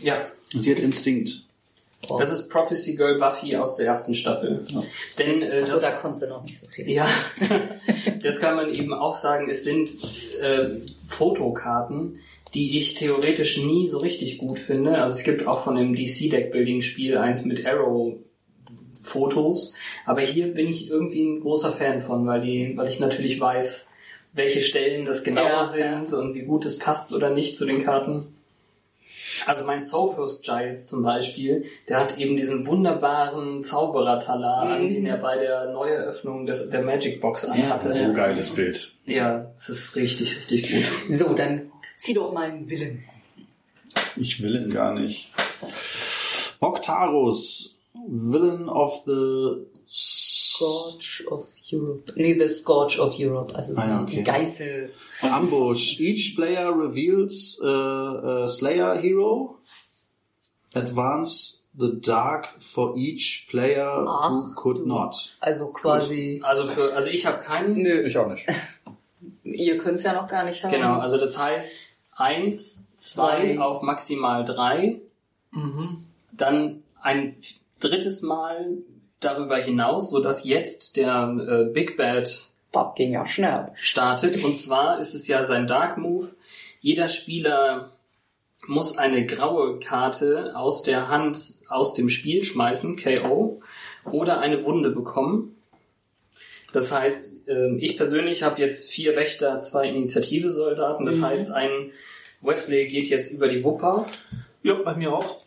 [0.00, 0.16] Ja,
[0.52, 1.43] Und die hat Instinkt.
[2.18, 4.66] Das ist Prophecy Girl Buffy aus der ersten Staffel.
[5.18, 6.90] Denn äh, Achso, das, da konntest du noch nicht so viel.
[6.90, 7.08] Ja,
[8.22, 9.48] das kann man eben auch sagen.
[9.50, 9.90] Es sind
[10.40, 12.20] äh, Fotokarten,
[12.54, 14.98] die ich theoretisch nie so richtig gut finde.
[14.98, 18.14] Also es gibt auch von dem DC Deckbuilding Spiel eins mit Arrow
[19.02, 19.74] Fotos,
[20.06, 23.86] aber hier bin ich irgendwie ein großer Fan von, weil die, weil ich natürlich weiß,
[24.32, 27.84] welche Stellen das genau Ja, sind und wie gut es passt oder nicht zu den
[27.84, 28.33] Karten.
[29.46, 34.90] Also mein Sophos Giles zum Beispiel, der hat eben diesen wunderbaren Zauberertalar an, Mhm.
[34.94, 37.90] den er bei der Neueröffnung des, der Magic Box anhatte.
[37.92, 38.92] So geiles Bild.
[39.06, 40.72] Ja, es ist richtig, richtig
[41.08, 41.16] gut.
[41.18, 43.04] So, dann zieh doch mal einen Willen.
[44.16, 45.30] Ich will ihn gar nicht.
[46.60, 47.74] Oktarus,
[48.06, 52.12] Villain of the Scourge of Europe.
[52.16, 53.54] Nee, The Scourge of Europe.
[53.54, 54.16] Also Ah ja, okay.
[54.16, 54.90] die Geißel.
[55.24, 55.98] Ambush.
[56.00, 59.58] Each player reveals a, a Slayer hero.
[60.74, 64.86] Advance the dark for each player who Ach, could du.
[64.86, 65.14] not.
[65.40, 66.40] Also quasi.
[66.42, 67.82] Also für, also ich habe keinen.
[67.82, 68.46] Nö, auch nicht.
[69.44, 70.72] ihr könnt es ja noch gar nicht haben.
[70.72, 71.72] Genau, also das heißt
[72.16, 73.58] eins, zwei Zwei.
[73.60, 75.00] auf maximal drei,
[75.52, 76.04] Mhm.
[76.32, 77.36] dann ein
[77.78, 78.78] drittes Mal
[79.20, 81.36] darüber hinaus, so dass jetzt der
[81.68, 83.68] äh, Big Bad Das ging ja schnell.
[83.76, 84.42] startet.
[84.44, 86.34] Und zwar ist es ja sein Dark Move.
[86.80, 87.92] Jeder Spieler
[88.66, 93.60] muss eine graue Karte aus der Hand aus dem Spiel schmeißen, KO,
[94.10, 95.56] oder eine Wunde bekommen.
[96.72, 101.06] Das heißt, ähm, ich persönlich habe jetzt vier Wächter, zwei Initiative-Soldaten.
[101.06, 101.24] Das Mhm.
[101.26, 101.92] heißt, ein
[102.40, 104.06] Wesley geht jetzt über die Wupper.
[104.62, 105.40] Ja, bei mir auch.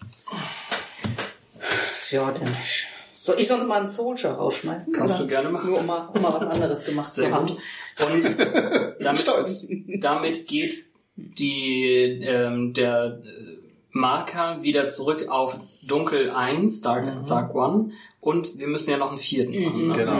[2.11, 2.55] Ja, dann.
[3.27, 4.93] Soll ich sonst mal einen Soldier rausschmeißen?
[4.93, 5.23] Kannst oder?
[5.25, 5.69] du gerne machen.
[5.69, 7.47] Nur um mal, um mal was anderes gemacht Sehr zu haben.
[7.47, 7.57] gut.
[8.09, 8.37] Und
[9.03, 9.67] damit, Stolz.
[9.99, 10.85] damit geht
[11.17, 13.57] die, ähm, der äh,
[13.91, 17.27] Marker wieder zurück auf Dunkel 1, Dark, Mhm.
[17.27, 17.91] Dark 1.
[18.21, 19.87] Und wir müssen ja noch einen vierten machen.
[19.89, 19.93] Ne?
[19.93, 20.13] Genau.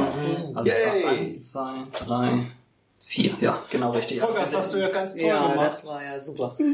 [0.53, 1.03] Also es Yay.
[1.05, 1.73] war 1, 2,
[2.05, 2.47] 3,
[3.03, 4.21] Vier, ja, genau richtig.
[4.21, 5.67] Also das hast du ja ganz toll Ja, gemacht.
[5.69, 6.57] das war ja super.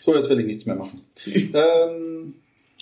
[0.00, 1.00] So, jetzt will ich nichts mehr machen.
[1.26, 2.34] ähm,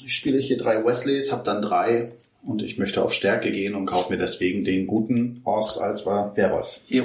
[0.07, 3.87] spiele ich hier drei Wesleys, habe dann drei und ich möchte auf Stärke gehen und
[3.87, 6.81] kaufe mir deswegen den guten Horse als war Werwolf.
[6.87, 7.05] Jo.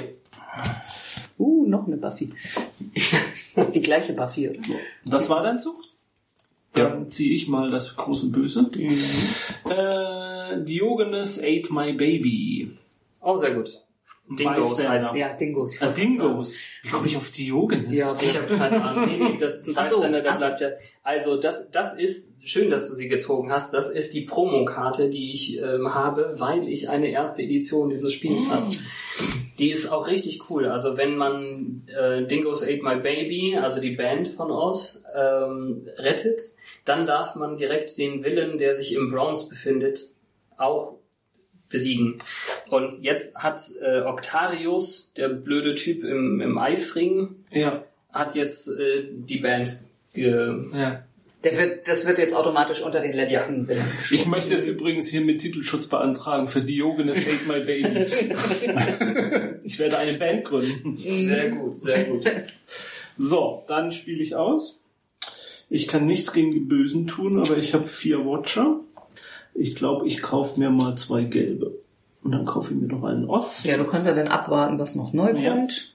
[1.38, 2.32] Uh, noch eine Buffy.
[3.74, 4.60] Die gleiche Buffy, oder?
[5.04, 5.82] Das war dein Zug?
[6.72, 8.68] Dann ziehe ich mal das große Böse.
[9.70, 12.76] Äh, Diogenes ate my baby.
[13.20, 13.80] Oh, sehr gut.
[14.26, 15.76] Dingos heißt Ja, Dingos.
[15.80, 16.56] Ah, Dingos.
[16.82, 17.96] Wie komme ich auf Diogenes?
[17.96, 19.06] Ja, Ich habe keine Ahnung.
[19.06, 20.38] Nee, nee, das ist ein Ach so, der ach so.
[20.38, 20.68] bleibt ja.
[21.02, 23.74] Also das, das ist schön, dass du sie gezogen hast.
[23.74, 28.48] Das ist die Promokarte, die ich ähm, habe, weil ich eine erste Edition dieses Spiels
[28.48, 28.66] habe.
[29.58, 30.66] Die ist auch richtig cool.
[30.66, 36.40] Also wenn man äh, Dingoes Ate My Baby, also die Band von Oz, ähm, rettet,
[36.86, 40.10] dann darf man direkt den Villain, der sich im Bronze befindet,
[40.56, 40.94] auch
[41.68, 42.16] besiegen.
[42.68, 49.08] Und jetzt hat äh, Octarius, der blöde Typ im, im Eisring, Ja, hat jetzt äh,
[49.10, 49.78] die Band
[50.12, 51.04] ge ja.
[51.44, 55.20] Der wird, das wird jetzt automatisch unter den letzten Willen Ich möchte jetzt übrigens hier
[55.20, 58.04] mit Titelschutz beantragen für Diogenes ate my baby.
[59.62, 60.96] ich werde eine Band gründen.
[60.96, 62.24] sehr gut, sehr gut.
[63.18, 64.80] So, dann spiele ich aus.
[65.68, 68.80] Ich kann nichts gegen die Bösen tun, aber ich habe vier Watcher.
[69.54, 71.72] Ich glaube, ich kaufe mir mal zwei gelbe.
[72.22, 73.64] Und dann kaufe ich mir noch einen Oss.
[73.64, 75.50] Ja, du kannst ja dann abwarten, was noch neu Ja.
[75.52, 75.90] kommt.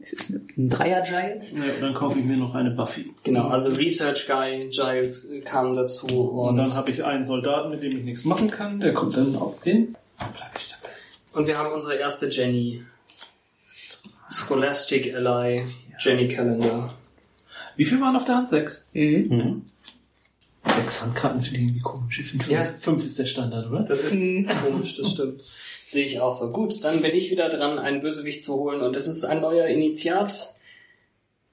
[0.00, 1.52] Das ist ein Dreier-Giles.
[1.52, 3.10] Ja, dann kaufe ich mir noch eine Buffy.
[3.24, 7.70] Genau, also Research Guy Giles äh, kam dazu Und und, dann habe ich einen Soldaten,
[7.70, 8.78] mit dem ich nichts machen kann.
[8.80, 9.96] Der kommt dann auf den.
[11.34, 12.82] Und wir haben unsere erste Jenny.
[14.30, 15.64] Scholastic Ally,
[15.98, 16.94] Jenny Calendar.
[17.76, 18.48] Wie viel waren auf der Hand?
[18.48, 18.86] Sechs?
[18.92, 19.62] Mhm.
[20.78, 22.20] Sechs Handkarten finde ich irgendwie komisch.
[22.20, 22.64] Ich finde fünf, Ja.
[22.64, 23.80] fünf ist der Standard, oder?
[23.82, 24.12] Das ist
[24.64, 25.42] komisch, das stimmt.
[25.88, 26.50] Sehe ich auch so.
[26.50, 29.66] Gut, dann bin ich wieder dran, einen Bösewicht zu holen und es ist ein neuer
[29.66, 30.54] Initiat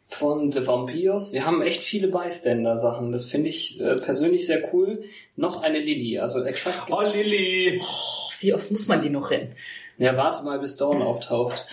[0.08, 1.34] von The Vampires.
[1.34, 3.12] Wir haben echt viele Bystander-Sachen.
[3.12, 5.04] Das finde ich äh, persönlich sehr cool.
[5.36, 6.92] Noch eine Lilly, also exakt.
[6.92, 7.82] Oh, Lilly!
[8.42, 9.56] Wie oft muss man die noch rennen?
[9.98, 11.66] Ja, warte mal, bis Dawn auftaucht.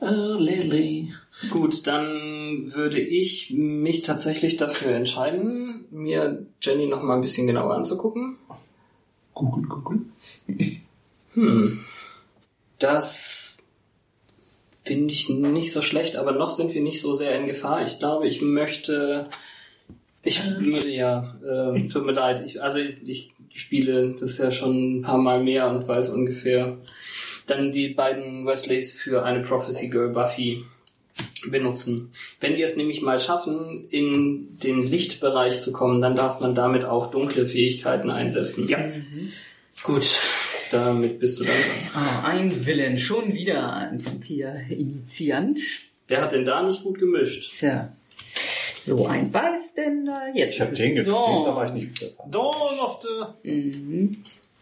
[0.00, 1.12] Oh, Lilly.
[1.48, 7.74] Gut, dann würde ich mich tatsächlich dafür entscheiden, mir Jenny noch mal ein bisschen genauer
[7.74, 8.36] anzugucken.
[9.34, 10.00] Google, Google.
[11.32, 11.84] Hm.
[12.78, 13.58] Das
[14.84, 17.84] finde ich nicht so schlecht, aber noch sind wir nicht so sehr in Gefahr.
[17.84, 19.28] Ich glaube, ich möchte.
[20.22, 20.42] Ich
[20.86, 22.42] ja, äh, tut mir leid.
[22.44, 26.76] Ich, also ich, ich spiele das ja schon ein paar Mal mehr und weiß ungefähr.
[27.46, 30.64] Dann die beiden Wesleys für eine Prophecy Girl Buffy
[31.48, 32.10] benutzen.
[32.40, 36.84] Wenn wir es nämlich mal schaffen, in den Lichtbereich zu kommen, dann darf man damit
[36.84, 38.68] auch dunkle Fähigkeiten einsetzen.
[38.68, 38.78] Ja.
[39.82, 40.20] Gut,
[40.70, 41.54] damit bist du dann
[41.94, 42.04] dran.
[42.04, 42.98] Ah, ein Villain.
[42.98, 45.58] Schon wieder ein Vampir-Initiant.
[46.08, 47.58] Wer hat denn da nicht gut gemischt?
[47.58, 47.92] Tja.
[48.82, 50.22] So, ein Bystander.
[50.34, 51.44] Jetzt Ich habe ist den es gemischt, Dawn.
[51.44, 52.14] da war ich nicht.
[52.30, 54.16] Dawn of the Mhm.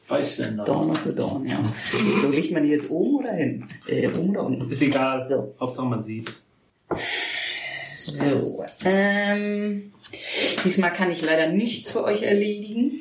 [0.09, 0.65] Bystander.
[0.65, 1.61] Dawn of the Dawn, ja.
[2.23, 3.65] So, legt man die jetzt oben oder hin?
[3.87, 4.71] Äh, oben oder unten?
[4.71, 5.27] Ist egal.
[5.29, 5.55] So.
[5.61, 6.47] Hauptsache man sieht's.
[7.87, 9.93] So, ähm,
[10.65, 13.01] diesmal kann ich leider nichts für euch erledigen.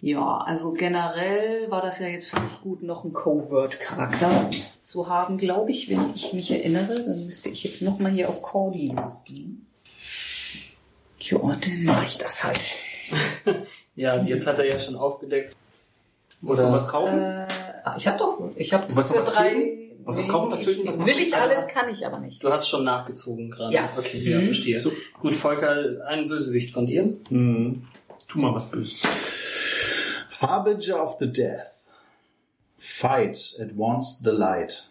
[0.00, 4.48] Ja, also generell war das ja jetzt für mich gut, noch einen Covert-Charakter
[4.82, 6.94] zu haben, glaube ich, wenn ich mich erinnere.
[7.04, 9.66] Dann müsste ich jetzt nochmal hier auf Cordy losgehen.
[11.20, 12.60] Ja, dann mache ich das halt.
[13.96, 15.56] Ja, jetzt hat er ja schon aufgedeckt.
[16.40, 17.18] Musst du Oder- was kaufen?
[17.18, 17.46] Äh,
[17.96, 19.34] ich habe doch, ich habe Du wolltest noch
[20.08, 20.16] was?
[20.18, 22.42] Was das was töten, Will ich alles, kann ich aber nicht.
[22.42, 23.74] Du hast schon nachgezogen gerade.
[23.74, 23.88] Ja.
[23.96, 24.46] Okay, ja, Mhm.
[24.46, 24.80] verstehe.
[24.80, 24.92] So.
[25.20, 27.14] Gut, Volker, ein Bösewicht von dir.
[27.30, 27.84] Mhm.
[28.26, 29.00] Tu mal was Böses.
[30.40, 31.66] Harbinger of the Death.
[32.76, 34.88] Fight at once the light.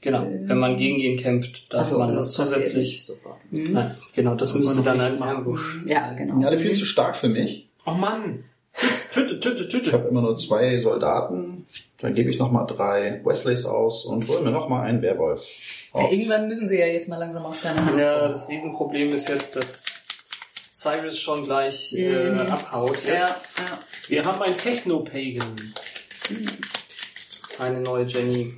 [0.00, 0.26] Genau.
[0.28, 3.04] Wenn man gegen ihn kämpft, darf Achso, man das das zusätzlich.
[3.06, 3.38] sofort.
[3.50, 3.72] Mhm.
[3.72, 5.38] Nein, genau, das man müsste dann machen.
[5.38, 5.80] Ambush.
[5.86, 6.46] Ja, genau.
[6.46, 7.68] Alle viel zu stark für mich.
[7.86, 8.44] Oh Mann!
[9.12, 9.92] Töte, töte, Ich töte.
[9.92, 11.66] habe immer nur zwei Soldaten.
[12.00, 15.46] Dann gebe ich nochmal drei Wesleys aus und hole mir nochmal einen Werwolf.
[15.94, 16.12] Ja, aus.
[16.12, 19.54] irgendwann müssen sie ja jetzt mal langsam auf deine Hand Ja, das Riesenproblem ist jetzt,
[19.54, 19.84] dass
[20.72, 22.40] Cyrus schon gleich äh, Mhm.
[22.40, 23.04] abhaut.
[23.06, 23.78] Ja, Jetzt ja.
[24.08, 25.54] Wir haben einen Techno-Pagan.
[27.58, 28.54] eine neue Jenny.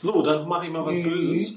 [0.00, 1.02] So, dann mache ich mal was Mhm.
[1.02, 1.54] Böses.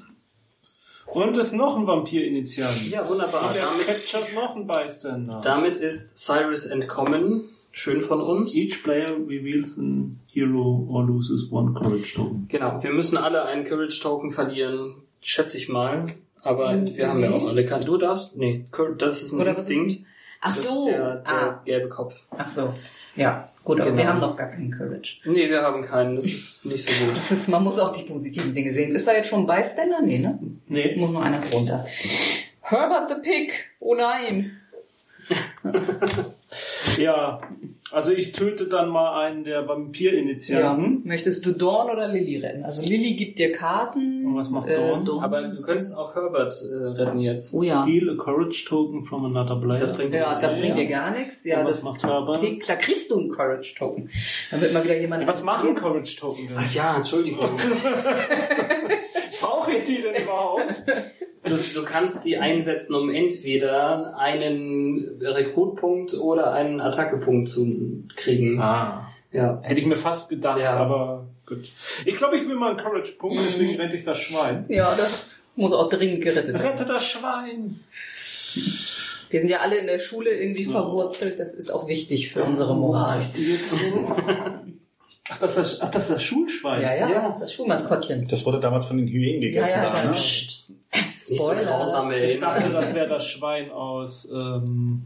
[1.14, 2.90] Und es ist noch ein Vampir-Initiant.
[2.90, 3.50] Ja, wunderbar.
[3.50, 5.42] Und er Damit, captured noch ein Bystander.
[5.44, 7.50] damit ist Cyrus entkommen.
[7.72, 8.56] Schön von uns.
[8.56, 12.48] Each player reveals an hero or loses one courage token.
[12.50, 16.06] Genau, wir müssen alle einen Courage Token verlieren, schätze ich mal.
[16.42, 17.86] Aber wir haben ja auch alle keinen.
[17.86, 18.36] Du darfst?
[18.38, 18.66] Nee,
[18.98, 20.00] das ist ein Oder Instinkt.
[20.42, 20.82] Ach Das so.
[20.82, 21.62] ist der, der ah.
[21.66, 22.24] gelbe Kopf.
[22.32, 22.74] Ach so.
[23.16, 23.98] Ja, gut, aber Genau.
[24.04, 25.18] wir haben noch gar keinen Courage.
[25.26, 26.16] Nee, wir haben keinen.
[26.16, 27.16] Das ist nicht so gut.
[27.30, 28.94] Das ist, man muss auch die positiven Dinge sehen.
[28.96, 30.02] Ist da jetzt schon ein Bystander?
[30.02, 30.40] Nee, ne?
[30.68, 30.96] Nee.
[30.98, 31.86] Muss nur einer runter.
[32.62, 33.54] Herbert the Pig.
[33.80, 34.59] Oh nein.
[36.98, 37.40] Ja,
[37.92, 39.68] also ich töte dann mal einen der Ja.
[39.68, 41.02] Vampirinitianten.
[41.06, 42.64] Möchtest du Dorn oder Lilly retten?
[42.66, 44.26] Also Lilly gibt dir Karten.
[44.26, 45.08] Und was macht Dorn?
[45.22, 47.54] Aber du könntest auch Herbert äh, retten jetzt.
[47.54, 47.84] Oh ja.
[47.84, 49.78] Steal a Courage Token from another player.
[49.78, 50.60] Das bringt Ja, das Ja.
[50.60, 51.46] bringt dir gar nichts.
[51.46, 52.44] Ja, was das macht Herbert?
[52.68, 54.10] Da kriegst du einen Courage Token.
[54.52, 55.26] Dann wird mal wieder jemand.
[55.28, 56.58] Was machen Courage Token denn?
[56.60, 57.50] Ach ja, Entschuldigung.
[59.40, 60.84] Brauche ich sie denn überhaupt?
[61.50, 68.60] Du, du kannst die einsetzen, um entweder einen Rekrutpunkt oder einen Attackepunkt zu kriegen.
[68.62, 69.08] Ah.
[69.32, 69.60] Ja.
[69.64, 70.74] Hätte ich mir fast gedacht, Ja.
[70.78, 71.70] aber gut.
[72.06, 73.46] Ich glaube, ich will mal einen Courage-Punkt, Mhm.
[73.46, 74.66] deswegen rette ich das Schwein.
[74.70, 76.66] Ja, das muss auch dringend gerettet werden.
[76.68, 77.80] Rette das Schwein!
[79.30, 80.72] Wir sind ja alle in der Schule irgendwie So.
[80.72, 81.40] verwurzelt.
[81.40, 83.22] Das ist auch wichtig für unsere Moral.
[85.32, 86.82] Ach, das ist das, ach, das ist das Schulschwein.
[86.82, 87.22] Ja, ja, Ja.
[87.26, 88.28] das ist das Schulmaskottchen.
[88.28, 89.70] Das wurde damals von den Hyänen gegessen.
[89.76, 90.10] Ja, ja, da, ja.
[90.10, 90.14] ne?
[90.92, 91.32] Psst.
[91.32, 91.64] Nicht so Spoiler.
[91.64, 95.04] grausame Ich dachte, das wäre das Schwein aus ähm,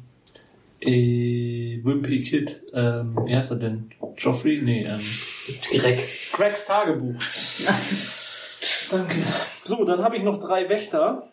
[0.80, 2.62] äh, Wimpy Kid.
[2.74, 3.92] Ähm, wie heißt er denn?
[4.18, 4.62] Joffrey?
[4.62, 5.02] Nee, ähm,
[5.72, 6.08] Greg.
[6.32, 7.22] Gregs Tagebuch.
[8.92, 9.16] Danke.
[9.64, 11.30] So, dann habe ich noch drei Wächter.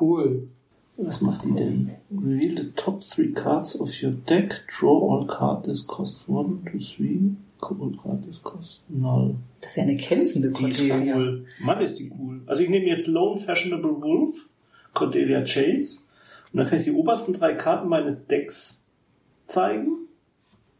[0.00, 0.48] Cool.
[0.96, 1.90] Was macht die denn?
[2.10, 4.64] Reveal the top three cards of your deck.
[4.78, 7.36] Draw all card this cost one to three.
[8.26, 9.36] This cost null.
[9.60, 11.16] Das ist ja eine kämpfende Die ist Cordelia.
[11.16, 11.46] cool.
[11.60, 12.40] Mann, ist die cool.
[12.46, 14.46] Also ich nehme jetzt Lone Fashionable Wolf,
[14.92, 15.98] Cordelia Chase.
[16.52, 18.84] Und dann kann ich die obersten drei Karten meines Decks
[19.46, 19.96] zeigen,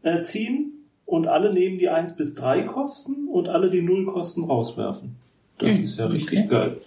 [0.03, 0.71] äh, ziehen.
[1.05, 5.15] Und alle nehmen die 1 bis 3 Kosten und alle die 0 Kosten rauswerfen.
[5.59, 6.47] Das Hm, ist ja richtig okay.
[6.47, 6.77] geil.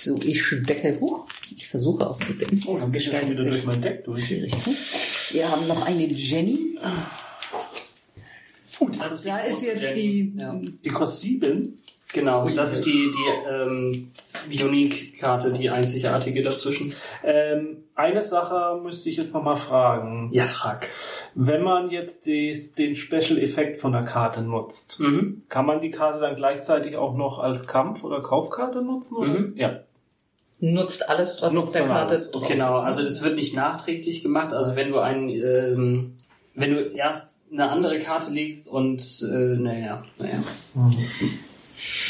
[0.00, 1.26] So, ich decke hoch.
[1.54, 2.62] Ich versuche aufzudecken.
[2.66, 4.24] Oh, dann bin ich schon wieder durch mein Deck durch.
[4.24, 4.52] schwierig.
[4.66, 4.74] Ne?
[5.32, 6.78] Wir haben noch eine Jenny.
[8.98, 10.32] Das ist Da ist jetzt Jenny.
[10.34, 10.40] die.
[10.40, 10.60] Ja.
[10.84, 11.78] Die kostet 7.
[12.14, 14.10] Genau, das ist die, die ähm,
[14.50, 16.92] Unique-Karte, die einzigartige dazwischen.
[17.24, 20.28] Ähm, eine Sache müsste ich jetzt nochmal fragen.
[20.30, 20.88] Ja, frag.
[21.34, 25.42] Wenn man jetzt des, den Special-Effekt von der Karte nutzt, Mhm.
[25.48, 29.16] kann man die Karte dann gleichzeitig auch noch als Kampf- oder Kaufkarte nutzen?
[29.16, 29.28] Oder?
[29.30, 29.52] Mhm.
[29.56, 29.80] Ja.
[30.60, 32.30] Nutzt alles, was Nutzt auf der Karte alles.
[32.30, 34.52] drauf Genau, also das wird nicht nachträglich gemacht.
[34.52, 36.12] Also wenn du einen, ähm,
[36.54, 40.42] wenn du erst eine andere Karte legst und äh, naja, naja.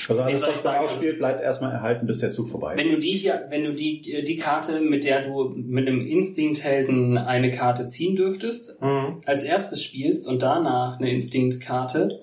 [0.09, 2.95] Also alles, was da ausspielt, bleibt erstmal erhalten, bis der Zug vorbei Wenn ist.
[2.95, 7.17] du die hier, wenn du die, äh, die Karte, mit der du mit einem Instinkthelden
[7.17, 9.23] eine Karte ziehen dürftest, Mhm.
[9.25, 12.21] als erstes spielst und danach eine Instinktkarte,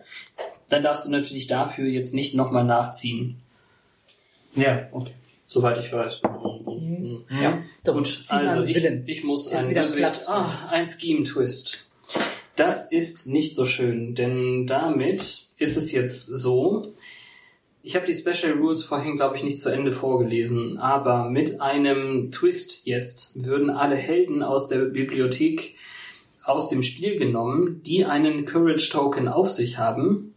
[0.70, 3.38] dann darfst du natürlich dafür jetzt nicht nochmal nachziehen.
[4.56, 5.14] Ja, okay.
[5.48, 6.22] Soweit ich weiß.
[6.24, 7.24] Mhm.
[7.42, 7.58] Ja.
[7.84, 10.28] So, Gut, also ich, ich muss wieder Bösewicht- Platz.
[10.30, 11.86] Ah, ein Scheme-Twist.
[12.56, 16.84] Das ist nicht so schön, denn damit ist es jetzt so,
[17.82, 22.32] ich habe die Special Rules vorhin, glaube ich, nicht zu Ende vorgelesen, aber mit einem
[22.32, 25.76] Twist jetzt würden alle Helden aus der Bibliothek
[26.44, 30.36] aus dem Spiel genommen, die einen Courage Token auf sich haben.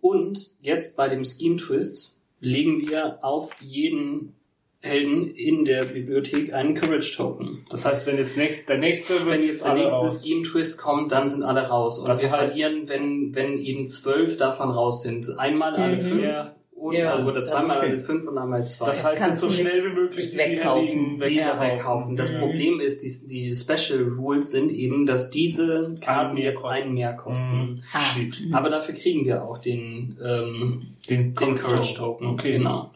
[0.00, 4.34] Und jetzt bei dem Scheme Twist legen wir auf jeden
[4.82, 7.64] Helden in der Bibliothek einen Courage Token.
[7.70, 10.24] Das heißt, wenn jetzt nächst, der nächste wird Wenn jetzt der alle nächste raus.
[10.24, 11.98] Scheme Twist kommt, dann sind alle raus.
[11.98, 15.38] Und Das wir heißt- verlieren, wenn, wenn eben zwölf davon raus sind.
[15.38, 16.00] Einmal alle Mhm.
[16.08, 16.54] fünf Ja.
[16.74, 17.86] und, Ja, also, oder das- zweimal okay.
[17.88, 18.86] alle fünf und einmal zwei.
[18.86, 20.86] Das heißt, kannst so schnell wie möglich die wegkaufen.
[20.86, 22.14] Liegen wieder wegkaufen.
[22.16, 22.38] Das Mhm.
[22.38, 26.82] Problem ist, die, die Special Rules sind eben, dass diese Karten jetzt kosten.
[26.84, 27.56] einen mehr kosten.
[27.56, 27.82] Mhm.
[27.92, 28.00] Ah.
[28.14, 28.42] Shit.
[28.52, 32.26] Aber dafür kriegen wir auch den, ähm, Den, den Courage Token.
[32.28, 32.52] Okay.
[32.58, 32.90] Genau.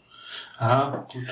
[0.59, 1.23] Ah, gut.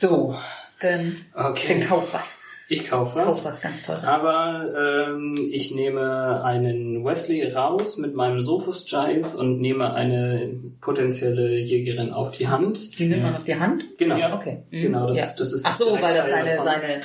[0.00, 0.34] So,
[0.80, 1.80] dann, dann Okay.
[1.80, 2.22] kauf was.
[2.70, 3.44] Ich kaufe Kauf was.
[3.46, 4.04] was ganz Tolles.
[4.04, 4.66] Aber
[5.08, 10.50] ähm, ich nehme einen Wesley raus mit meinem Sophus Giles und nehme eine
[10.82, 12.98] potenzielle Jägerin auf die Hand.
[12.98, 13.26] Die nimmt Ja.
[13.28, 13.84] man auf die Hand?
[13.96, 14.16] Genau.
[14.18, 14.34] Ja.
[14.36, 14.64] Okay.
[14.70, 15.26] Genau, das, Ja.
[15.38, 16.64] das ist Ach so, weil das seine, davon.
[16.66, 17.00] seine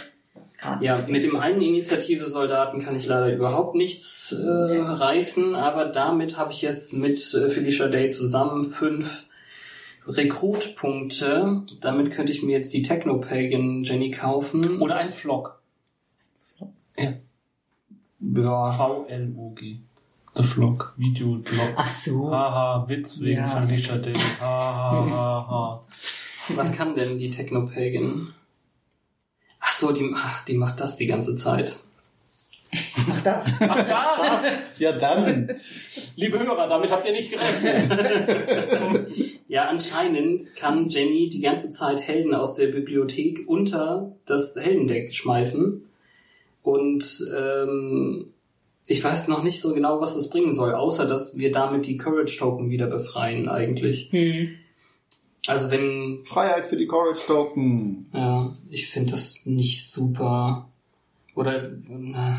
[0.57, 0.83] Karte.
[0.85, 6.51] Ja, mit dem einen Initiative-Soldaten kann ich leider überhaupt nichts äh, reißen, aber damit habe
[6.51, 9.23] ich jetzt mit äh, Felicia Day zusammen fünf
[10.07, 11.63] Rekrutpunkte.
[11.81, 14.81] Damit könnte ich mir jetzt die Technopagan Jenny kaufen.
[14.81, 15.61] Oder ein Flock.
[16.97, 19.77] ja, V-L-O-G.
[20.35, 20.93] The Flock.
[20.97, 21.73] Videoblog.
[21.75, 22.31] Ach so.
[22.31, 23.47] Haha, Witz wegen Ja.
[23.47, 24.13] Felicia Day.
[24.13, 25.83] Ha, ha, ha, ha.
[26.55, 28.33] was kann denn die Technopagan?
[29.59, 31.79] Ach so, die, ach, die macht das die ganze Zeit.
[32.73, 33.47] Ach, das.
[33.59, 34.61] Ach, das!
[34.77, 35.49] Ja, dann.
[36.15, 39.07] Liebe Hörer, damit habt ihr nicht gerechnet.
[39.47, 45.83] Ja, anscheinend kann Jenny die ganze Zeit Helden aus der Bibliothek unter das Heldendeck schmeißen.
[46.63, 48.33] Und ähm,
[48.87, 51.97] ich weiß noch nicht so genau, was das bringen soll, außer dass wir damit die
[51.97, 54.11] Courage Token wieder befreien eigentlich.
[54.11, 54.55] Hm.
[55.45, 58.07] Also wenn, Freiheit für die Courage Token.
[58.13, 60.69] ja, ich finde das nicht super.
[61.35, 62.35] Oder äh,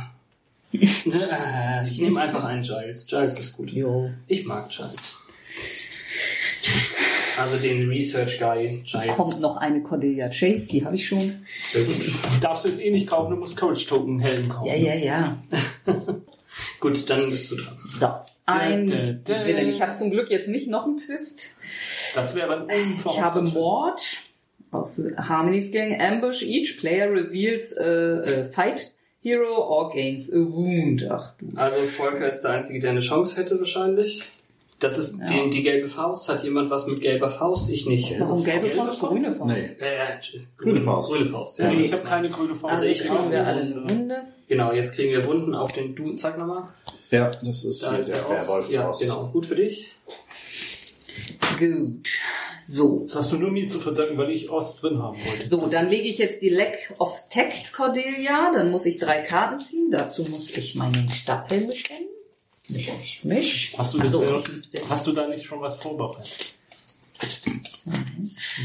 [1.84, 3.06] ich nehme einfach einen Giles.
[3.06, 3.70] Giles ist gut.
[3.70, 4.10] Jo.
[4.26, 5.16] Ich mag Giles.
[7.38, 9.16] Also den Research Guy Giles.
[9.16, 11.44] Kommt noch eine Cordelia Chase, die habe ich schon.
[11.70, 11.96] Sehr gut.
[12.34, 14.68] Die darfst du jetzt eh nicht kaufen, du musst Courage Token Helden kaufen.
[14.68, 15.38] Ja, ja, ja.
[16.80, 17.78] Gut, dann bist du dran.
[17.98, 18.08] So.
[18.46, 19.22] Ein.
[19.26, 19.68] Villain.
[19.68, 21.54] Ich habe zum Glück jetzt nicht noch einen Twist.
[22.14, 23.42] Das wäre ein unverhoffter Ich habe.
[23.42, 24.02] Mord
[24.70, 25.98] aus Harmony's Gang.
[26.00, 26.42] Ambush.
[26.42, 28.93] Each player reveals a, a fight
[29.24, 31.08] hero or gains a wound.
[31.10, 31.46] Ach du.
[31.56, 34.22] Also Volker ist der Einzige, der eine Chance hätte wahrscheinlich.
[34.80, 35.26] Das ist Ja.
[35.26, 36.28] die, die gelbe Faust.
[36.28, 37.70] Hat jemand was mit gelber Faust?
[37.70, 38.20] Ich nicht.
[38.20, 39.00] Warum gelbe Faust?
[39.00, 39.46] Grüne Faust.
[39.46, 39.70] Nee.
[39.80, 41.12] Äh, äh, Grüne Faust.
[41.12, 41.58] Grüne Faust.
[41.58, 42.74] Ja, Nee, ich habe keine grüne Faust.
[42.74, 44.16] Also ich kriegen wir alle eine Runde.
[44.46, 46.12] Genau, jetzt kriegen wir Wunden auf den Du.
[46.16, 46.64] Zeig nochmal.
[47.10, 48.70] Ja, das ist Da hier ist der der Werwolf.
[48.70, 49.30] Ja, genau.
[49.32, 49.90] Gut für dich.
[51.58, 52.08] Gut.
[52.66, 53.00] So.
[53.06, 55.46] Das hast du nur mir zu verdanken, weil ich Ost drin haben wollte.
[55.46, 58.50] So, dann lege ich jetzt die Lack of Tact Cordelia.
[58.52, 59.90] Dann muss ich drei Karten ziehen.
[59.90, 62.08] Dazu muss ich meinen Stapel bestimmen.
[62.68, 63.74] Misch, misch, misch.
[63.76, 64.42] Hast du, das so, ja-
[64.88, 66.54] hast du da nicht schon was vorbereitet?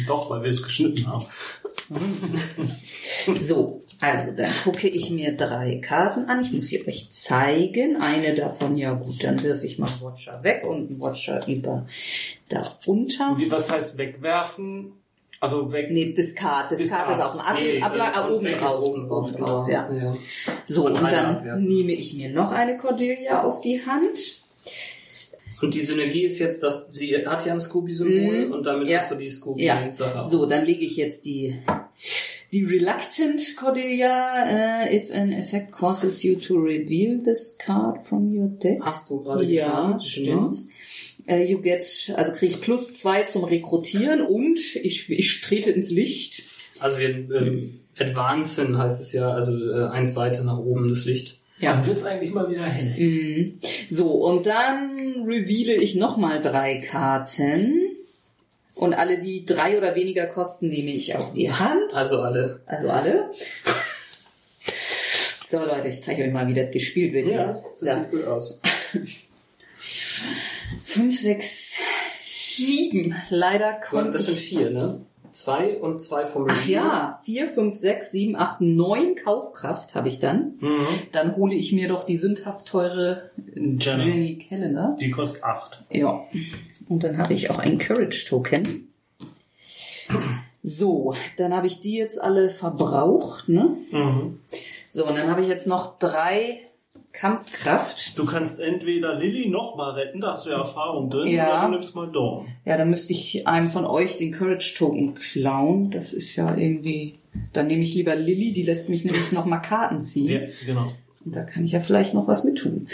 [0.08, 1.26] Doch, weil wir es geschnitten haben.
[3.40, 6.42] So, also dann gucke ich mir drei Karten an.
[6.42, 8.02] Ich muss sie euch zeigen.
[8.02, 11.86] Eine davon, ja gut, dann wirfe ich mal Watcher weg und einen Watcher über
[12.48, 13.36] darunter.
[13.38, 14.94] Wie, was heißt wegwerfen?
[15.42, 15.88] Also weg.
[15.92, 16.72] Nee, Discard.
[16.72, 17.18] Discard Discard.
[17.18, 18.80] ist auf dem Ab Nee, Abla und äh, oben drauf.
[18.82, 19.90] oben drauf, Oben drauf, genau.
[19.90, 19.94] ja.
[19.94, 20.14] Ja.
[20.66, 21.68] So, Und und dann abwerfen.
[21.68, 24.18] nehme ich mir noch eine Cordelia auf die Hand.
[25.62, 28.52] Und die Synergie ist jetzt, dass sie hat ja ein Scooby-Symbol Mhm.
[28.54, 29.00] und damit Ja.
[29.00, 29.92] hast du die Scooby Ja.
[30.28, 31.56] So, dann lege ich jetzt die
[32.52, 34.86] die Reluctant Cordelia.
[34.88, 38.80] Uh, if an effect causes you to reveal this card from your deck.
[38.82, 40.02] Hast du gerade Ja, getan?
[40.02, 40.56] stimmt.
[41.28, 41.86] Äh, you get,
[42.16, 46.42] also kriege ich plus zwei zum Rekrutieren und ich, ich trete ins Licht.
[46.80, 51.39] Also wir ähm, advancen heißt es ja, also äh, eins weiter nach oben das Licht.
[51.62, 52.96] Dann wird's eigentlich mal wieder hell.
[52.98, 53.60] Mhm.
[53.90, 57.96] So, und dann reveale ich nochmal drei Karten.
[58.76, 61.94] Und alle, die drei oder weniger kosten, nehme ich auf die Hand.
[61.94, 62.62] Also alle.
[62.66, 63.32] Also alle.
[65.50, 67.26] So, Leute, ich zeige euch mal, wie das gespielt wird.
[67.26, 67.62] hier.
[67.64, 67.86] das So.
[67.88, 68.62] sieht gut aus.
[70.84, 71.80] Fünf, sechs,
[72.22, 73.16] sieben.
[73.30, 75.02] Leider Und konnte das sind vier, ne?
[75.32, 80.20] Zwei und zwei vom Ach ja, vier, fünf, sechs, sieben, acht, neun Kaufkraft habe ich
[80.20, 80.58] dann.
[80.60, 80.88] Mhm.
[81.12, 84.04] Dann hole ich mir doch die sündhaft teure Jenna.
[84.04, 84.96] Jenny Callender.
[85.00, 85.84] Die kostet 8.
[85.90, 86.24] Ja.
[86.88, 88.88] Und dann habe ich auch einen Courage Token.
[90.64, 93.78] So, dann habe ich die jetzt alle verbraucht, ne?
[93.92, 94.40] Mhm.
[94.90, 96.62] So, und dann habe ich jetzt noch drei
[97.20, 98.18] Kampfkraft.
[98.18, 101.48] Du kannst entweder Lilly noch mal retten, da hast du ja Erfahrung drin, Ja.
[101.60, 102.48] oder du nimmst mal Dawn.
[102.64, 105.92] Ja, dann müsste ich einem von euch den Courage Token klauen.
[105.92, 107.16] Das ist ja irgendwie.
[107.54, 110.30] Dann nehme ich lieber Lilly, die lässt mich nämlich noch mal Karten ziehen.
[110.30, 110.86] Ja, genau.
[111.26, 112.88] Und da kann ich ja vielleicht noch was mit tun.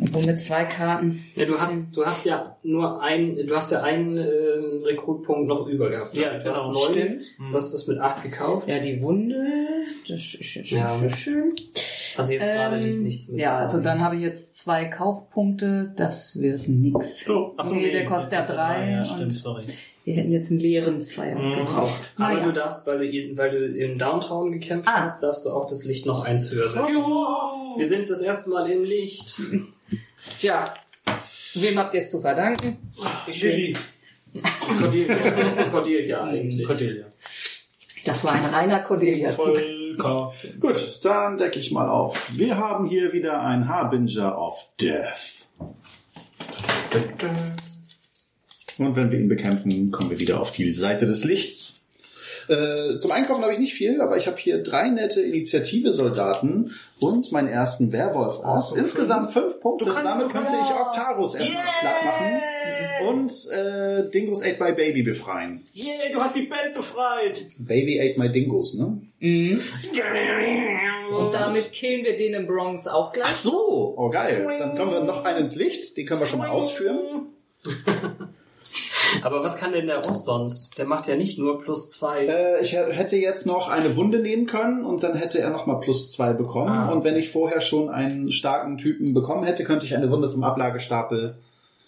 [0.00, 1.22] Obwohl mit zwei Karten.
[1.36, 4.22] Ja, du hast, du hast ja nur ein, du hast ja einen äh,
[4.86, 6.14] Rekrutpunkt noch über gehabt.
[6.14, 6.72] Ja, du hast genau.
[6.72, 7.22] neun, Stimmt.
[7.38, 8.68] Du hast das mit acht gekauft.
[8.68, 9.36] Ja, die Wunde,
[10.08, 10.78] das ist ja schön.
[10.78, 10.98] Ja.
[12.16, 13.40] Also jetzt gerade liegt Ähm, nichts mit.
[13.40, 13.84] ja, also zwei.
[13.84, 15.92] dann habe ich jetzt zwei Kaufpunkte.
[15.96, 17.24] Das wird nix.
[17.24, 19.64] So, ach so, Nee, der kostet ja drei Ja, stimmt, sorry.
[20.04, 21.58] Wir hätten jetzt einen leeren Zweier Mhm.
[21.58, 22.12] gebraucht.
[22.16, 22.44] Aber Naja.
[22.46, 25.02] du darfst, weil du, weil du im Downtown gekämpft Ah.
[25.04, 26.92] hast, darfst du auch das Licht noch eins höher setzen.
[26.92, 27.78] Juhu!
[27.78, 29.40] Wir sind das erste Mal im Licht.
[30.40, 30.64] Tja,
[31.54, 32.78] wem habt ihr es zu verdanken?
[33.26, 33.76] Lilly.
[34.78, 36.66] Cordelia, Cordelia eigentlich.
[36.66, 37.04] Cordelia.
[38.04, 39.56] Das war ein reiner Cordelia-Zug.
[39.96, 40.32] Volker.
[40.60, 42.30] Gut, dann decke ich mal auf.
[42.32, 45.46] Wir haben hier wieder ein Harbinger of Death.
[48.78, 51.80] Und wenn wir ihn bekämpfen, kommen wir wieder auf die Seite des Lichts.
[52.48, 57.30] Äh, zum Einkaufen habe ich nicht viel, aber ich habe hier drei nette Initiative-Soldaten und
[57.30, 58.74] meinen ersten Werwolf aus.
[58.74, 59.84] Insgesamt fünf Punkte.
[59.84, 62.42] Damit könnte ich Octarus erstmal platt machen
[63.08, 65.64] und äh, Dingos Ate My Baby befreien.
[65.74, 67.46] Yeah, du hast die Band befreit.
[67.58, 69.00] Baby Ate My Dingos, ne?
[69.20, 69.60] Mhm.
[71.12, 73.34] Und damit killen wir den im Bronx auch Ach gleich.
[73.34, 74.46] so, oh geil.
[74.58, 75.96] Dann kommen wir noch einen ins Licht.
[75.96, 77.28] Den können wir schon mal ausführen.
[79.22, 80.78] Aber was kann denn der Ross sonst?
[80.78, 82.24] Der macht ja nicht nur plus zwei.
[82.24, 85.80] Äh, ich hätte jetzt noch eine Wunde nehmen können und dann hätte er noch mal
[85.80, 86.70] plus zwei bekommen.
[86.70, 86.90] Ah.
[86.90, 90.42] Und wenn ich vorher schon einen starken Typen bekommen hätte, könnte ich eine Wunde vom
[90.42, 91.36] Ablagestapel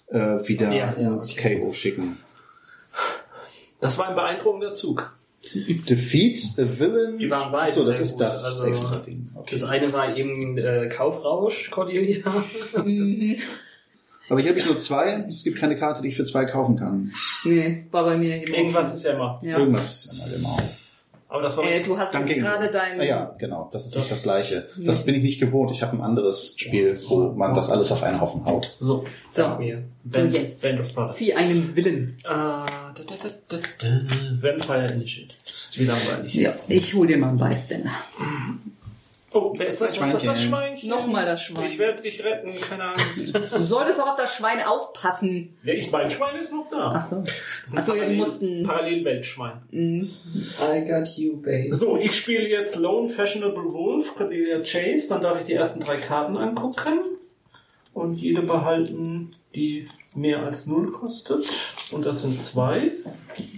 [0.08, 1.58] äh, wieder Ja, ja, ins okay.
[1.60, 2.18] KO schicken.
[3.80, 5.14] Das war ein beeindruckender Zug.
[5.54, 7.18] Defeat a Villain.
[7.18, 8.22] Die waren beide So, das ist gut.
[8.22, 9.28] das Also, extra Ding.
[9.34, 9.50] Okay.
[9.52, 12.22] Das eine war eben äh, Kaufrausch, Cordelia.
[14.30, 15.26] Aber hier habe ich nur zwei.
[15.28, 17.12] Es gibt keine Karte, die ich für zwei kaufen kann.
[17.44, 19.38] Nee, war bei mir eben Irgendwas ist ja immer.
[19.42, 19.58] Ja.
[19.58, 20.58] Irgendwas ist ja mal genau.
[21.28, 23.00] Aber das war Äh, du hast jetzt gerade dein...
[23.00, 23.68] Ah ja, genau.
[23.72, 24.68] Das ist nicht das Gleiche.
[24.76, 25.70] Das bin ich nicht gewohnt.
[25.70, 28.76] Ich habe ein anderes Spiel, wo man das alles auf einen Haufen haut.
[28.80, 29.04] so.
[29.30, 29.82] Sag mir.
[30.10, 30.62] So, jetzt.
[30.62, 31.16] Band of Brothers.
[31.16, 32.16] Zieh einen Willen.
[32.24, 33.88] Äh, da, da, da, da, da.
[34.40, 35.34] Vampire Initiate.
[35.74, 36.34] Wie langweilig.
[36.34, 37.90] Ja, ich hol dir mal einen Bystander.
[39.36, 40.00] Oh, wer ist das?
[40.00, 40.48] Was ist das, das Schweinchen.
[40.48, 40.90] Schweinchen?
[40.90, 41.66] Nochmal das Schwein.
[41.66, 43.34] Ich werde dich retten, keine Angst.
[43.34, 45.56] Du solltest doch auf das Schwein aufpassen.
[45.64, 46.92] ja, ich, mein Schwein ist noch da.
[46.96, 47.16] Ach so.
[47.16, 47.32] Das
[47.66, 48.62] ist ein Ach so, ja, die Parallel- mussten...
[48.62, 49.62] Parallelweltschwein.
[49.72, 50.10] Mhm.
[50.62, 51.74] I got you, babe.
[51.74, 55.96] So, ich spiele jetzt Lone Fashionable Wolf, Cordelia Chase, dann darf ich die ersten drei
[55.96, 57.00] Karten angucken
[57.92, 61.44] und jede behalten, die mehr als null kostet.
[61.90, 62.92] Und das sind zwei.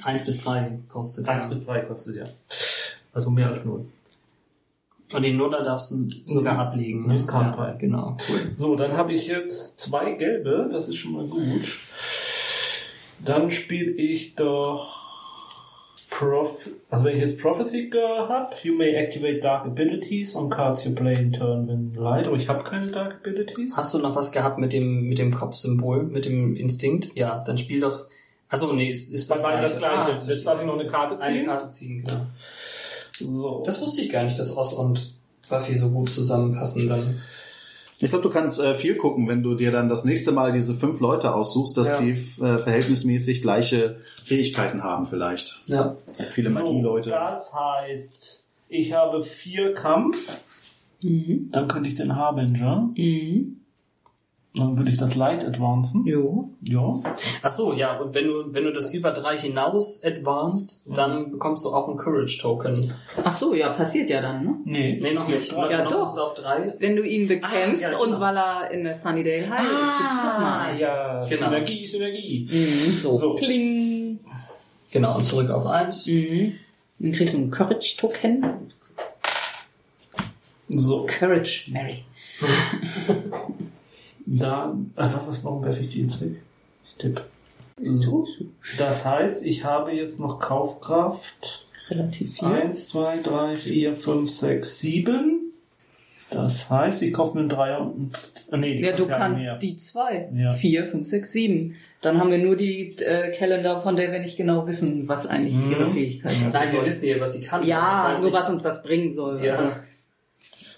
[0.02, 1.28] Eins bis drei kostet.
[1.28, 1.48] Eins ja.
[1.50, 2.24] bis drei kostet, ja.
[3.12, 3.86] Also mehr als null.
[5.12, 7.06] Und die Nuller darfst du sogar ablegen.
[7.06, 7.12] Ne?
[7.12, 7.76] Discount ja, Pile.
[7.78, 8.52] Genau, cool.
[8.56, 11.78] So, dann habe ich jetzt zwei gelbe, das ist schon mal gut.
[13.24, 15.06] Dann spiele ich doch
[16.10, 20.84] Prof also wenn ich jetzt Prophecy Girl habe, you may activate Dark Abilities on cards
[20.84, 23.76] you play in turn when light, aber ich habe keine Dark Abilities.
[23.76, 27.14] Hast du noch was gehabt mit dem, mit dem Kopfsymbol, mit dem Instinkt?
[27.16, 28.06] Ja, dann spiel doch.
[28.48, 30.20] Achso, nee, ist, ist Dann war das Gleiche.
[30.22, 31.46] Ah, Jetzt darf ich noch eine Karte Eine ziehen.
[31.46, 32.26] Karte ziehen, genau.
[33.18, 33.62] So.
[33.64, 35.14] Das wusste ich gar nicht, dass Oz und
[35.48, 37.20] Buffy so gut zusammenpassen dann.
[37.98, 40.74] Ich glaube, du kannst äh, viel gucken, wenn du dir dann das nächste Mal diese
[40.74, 42.00] fünf Leute aussuchst, dass Ja.
[42.02, 45.54] die äh, verhältnismäßig gleiche Fähigkeiten haben vielleicht.
[45.68, 45.96] Ja.
[46.32, 47.08] Viele Magie-Leute.
[47.08, 50.42] So, das heißt, ich habe vier Kampf,
[51.02, 51.48] Mhm.
[51.52, 53.60] dann könnte ich den Harbinger, Mhm.
[54.56, 56.06] Dann würde ich das Light advancen.
[56.06, 56.50] Jo.
[56.62, 56.94] Ja.
[57.42, 61.64] Ach so, ja, und wenn du, wenn du das über drei hinaus advanced, dann bekommst
[61.64, 62.92] du auch ein Courage Token.
[63.22, 64.54] Ach so, ja, passiert ja dann, ne?
[64.64, 64.98] Nee.
[65.00, 65.52] Nee, noch nicht.
[65.52, 66.12] Ja, noch doch.
[66.12, 66.74] ist auf drei.
[66.78, 68.14] Wenn du ihn bekämpfst Ah, ja, genau.
[68.14, 70.78] und weil er in der Sunnydale High ist, gibt's nochmal.
[70.80, 71.44] Ja, Genau.
[71.46, 72.48] Synergie, Synergie.
[72.50, 73.12] Mhm, so.
[73.12, 73.34] So.
[73.34, 74.20] Pling.
[74.90, 76.06] Genau, und zurück auf eins.
[76.06, 76.54] Mhm.
[76.98, 78.72] Dann kriegst du einen Courage-Token.
[80.68, 82.04] So, Courage, Mary.
[84.26, 86.36] da, ach, was, warum werfe ich die jetzt weg?
[86.84, 87.22] Ich tippe.
[87.82, 88.26] So.
[88.78, 91.66] Das heißt, ich habe jetzt noch Kaufkraft.
[91.90, 92.48] Relativ viel.
[92.48, 95.52] Eins, zwei, drei, vier, fünf, sechs, sieben.
[96.30, 98.10] Das heißt, ich kaufe mir einen Dreier und
[98.50, 99.56] einen, äh, nee, die Ja, du kannst mehr.
[99.58, 100.28] die zwei.
[100.34, 100.54] Ja.
[100.54, 101.76] Vier, fünf, sechs, sieben.
[102.00, 105.54] Dann haben wir nur die äh, Calendar, von der wir nicht genau wissen, was eigentlich
[105.54, 105.70] Mhm.
[105.70, 106.52] ihre Fähigkeit ist.
[106.52, 107.64] Nein, wir wissen ja, was sie kann.
[107.64, 109.44] Ja, nur nicht- was uns das bringen soll.
[109.44, 109.84] Ja.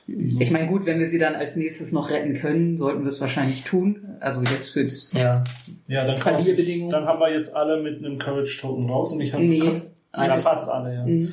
[0.09, 3.21] Ich meine, gut, wenn wir sie dann als nächstes noch retten können, sollten wir es
[3.21, 4.17] wahrscheinlich tun.
[4.21, 5.45] Also jetzt für das Ja.
[5.87, 9.35] Ja, dann, ich, dann haben wir jetzt alle mit einem Courage Token raus und ich
[9.35, 9.83] habe Nee.
[10.17, 11.05] ja, fast alle, ja.
[11.05, 11.31] Mhm.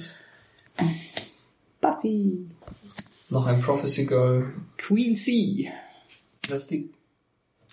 [1.80, 2.38] Buffy.
[3.30, 4.52] Noch ein Prophecy Girl.
[4.78, 5.72] Queen C.
[6.50, 6.90] Das ist die,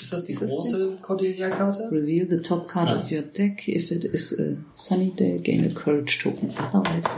[0.01, 1.91] ist das die Ist große Cordelia-Karte?
[1.91, 2.97] Reveal the top card Ja.
[2.97, 3.67] of your deck.
[3.69, 6.51] If it is a sunny day, gain a courage token.
[6.57, 7.09] Otherwise,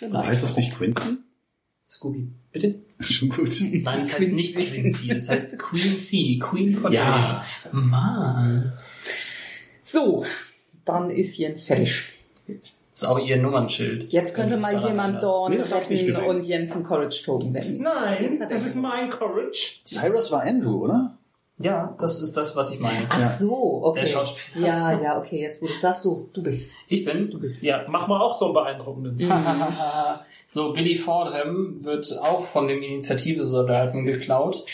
[0.00, 0.12] the.
[0.12, 1.18] Heißt das nicht Quincy?
[1.88, 2.28] Scooby.
[2.52, 2.76] Bitte?
[3.00, 3.54] Schon gut.
[3.60, 5.10] Nein, es heißt nicht Quincy.
[5.10, 6.38] Es heißt Queen C.
[6.38, 7.02] Queen Cordelia.
[7.02, 7.44] Ja.
[7.72, 8.72] Mann.
[9.84, 10.24] So,
[10.84, 12.04] dann ist Jens fertig.
[12.46, 14.12] Das ist auch ihr Nummernschild.
[14.12, 15.22] Jetzt könnte mal jemand.
[15.22, 17.72] Dorn Nee, retten und Jens einen Courage Token wetten.
[17.72, 19.80] Jetzt Nein, das ist mein Courage.
[19.84, 21.16] Cyrus war Andrew, oder?
[21.58, 23.06] Ja, das ist das, was ich meine.
[23.08, 24.00] Ach so, okay.
[24.00, 24.66] Der Schauspieler.
[24.66, 26.70] Ja, ja, okay, jetzt wo du sagst, so, du bist.
[26.88, 27.30] Ich bin.
[27.30, 27.62] Du bist.
[27.62, 29.16] Ja, mach mal auch so einen beeindruckenden.
[30.52, 30.58] Mhm.
[30.60, 34.64] So, Billy Fordham wird auch von dem Initiative-Soldaten geklaut,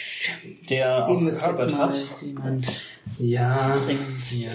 [0.68, 1.94] der Den auch Herbert hat.
[3.18, 3.76] Ja,
[4.32, 4.50] ja.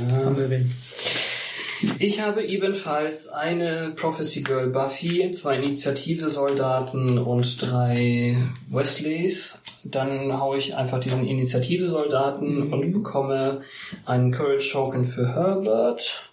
[2.00, 8.38] Ich habe ebenfalls eine Prophecy Girl Buffy, zwei Initiative-Soldaten und drei
[8.70, 9.58] Wesleys.
[9.84, 13.62] Dann haue ich einfach diesen Initiative-Soldaten und bekomme
[14.06, 16.30] einen Courage Token für Herbert.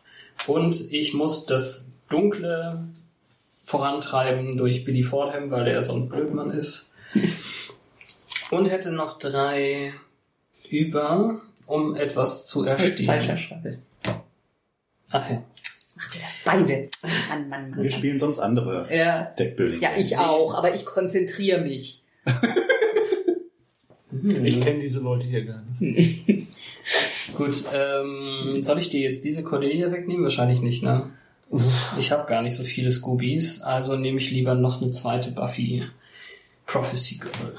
[0.46, 2.88] Und ich muss das Dunkle
[3.70, 6.90] vorantreiben durch Billy Fordham, weil er so ein Blödmann ist.
[8.50, 9.94] Und hätte noch drei
[10.68, 13.38] über, um etwas zu Falscher erstehen.
[13.38, 13.78] Stapel.
[15.10, 15.42] Ach ja.
[15.78, 16.88] Jetzt macht ihr das beide.
[17.28, 17.82] Mann, Mann, Mann.
[17.82, 19.22] Wir spielen sonst andere Ja.
[19.38, 19.80] Deckbuilding.
[19.80, 22.02] ja, ich auch, aber ich konzentriere mich.
[24.42, 26.26] Ich kenne diese Leute hier gar nicht.
[27.36, 30.24] Gut, ähm, soll ich dir jetzt diese Cordelia wegnehmen?
[30.24, 31.10] Wahrscheinlich nicht, ne?
[31.98, 35.84] Ich habe gar nicht so viele Scoobies, also nehme ich lieber noch eine zweite Buffy
[36.66, 37.58] Prophecy Girl.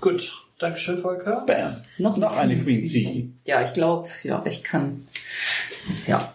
[0.00, 1.44] Gut, Dankeschön, Volker.
[1.46, 1.76] Bam.
[1.98, 3.28] Noch Noch eine Queen C.
[3.44, 5.06] Ja, ich glaube, ja, ich kann.
[6.06, 6.34] Ja.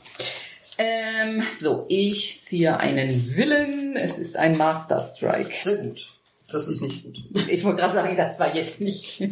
[0.77, 3.95] Ähm, so, ich ziehe einen Willen.
[3.95, 5.51] Es ist ein Master Strike.
[5.63, 6.07] Sehr gut.
[6.51, 7.17] Das ist nicht gut.
[7.49, 9.23] Ich wollte gerade sagen, das war jetzt nicht.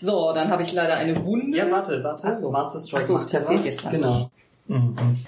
[0.00, 1.56] So, dann habe ich leider eine Wunde.
[1.58, 2.24] Ja, warte, warte.
[2.26, 2.50] Ach so.
[2.50, 3.66] Master Strike Ach so, macht passiert was.
[3.66, 3.92] jetzt was.
[3.92, 4.30] Genau.
[4.66, 5.18] Mhm.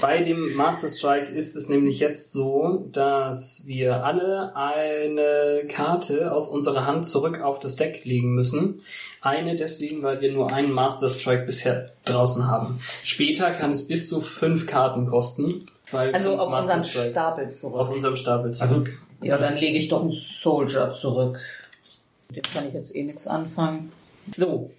[0.00, 6.48] Bei dem Master Strike ist es nämlich jetzt so, dass wir alle eine Karte aus
[6.48, 8.80] unserer Hand zurück auf das Deck legen müssen.
[9.20, 12.80] Eine deswegen, weil wir nur einen Master Strike bisher draußen haben.
[13.04, 15.66] Später kann es bis zu fünf Karten kosten.
[15.90, 17.80] Weil Also auf Master unseren Strikes- Stapel zurück.
[17.80, 18.98] Auf unserem Stapel Also, zurück.
[19.22, 21.38] ja, dann lege ich doch einen Soldier zurück.
[22.28, 23.92] Mit dem kann ich jetzt eh nichts anfangen.
[24.36, 24.70] So,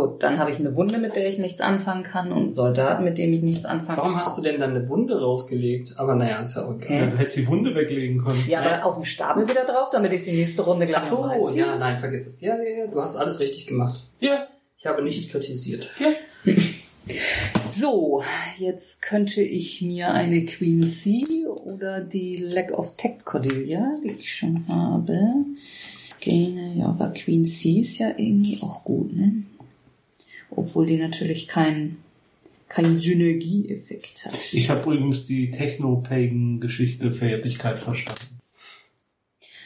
[0.00, 3.02] gut, dann habe ich eine Wunde, mit der ich nichts anfangen kann und einen Soldat,
[3.02, 4.20] mit dem ich nichts anfangen Warum kann.
[4.20, 5.94] hast du denn dann eine Wunde rausgelegt?
[5.96, 6.96] Aber naja, ist ja egal.
[6.96, 8.44] ja, du hättest die Wunde weglegen können.
[8.48, 11.50] Ja, aber auf dem Stapel wieder drauf, damit ich die nächste Runde gleich Ach so,
[11.54, 12.40] ja, nein, vergiss es.
[12.40, 14.02] Ja, ja, ja, du hast alles richtig gemacht.
[14.20, 14.46] Ja.
[14.78, 15.90] Ich habe nicht kritisiert.
[17.74, 18.22] So,
[18.58, 21.24] jetzt könnte ich mir eine Queen C
[21.64, 25.18] oder die Lack of Tech Cordelia, die ich schon habe.
[26.20, 29.44] Gene, ja, aber Queen C ist ja irgendwie auch gut, ne?
[30.50, 31.98] Obwohl die natürlich keinen
[32.70, 34.54] keinen Synergieeffekt hat.
[34.54, 38.40] Ich habe übrigens die Techno-Pagan-Geschichte Fähigkeit verstanden.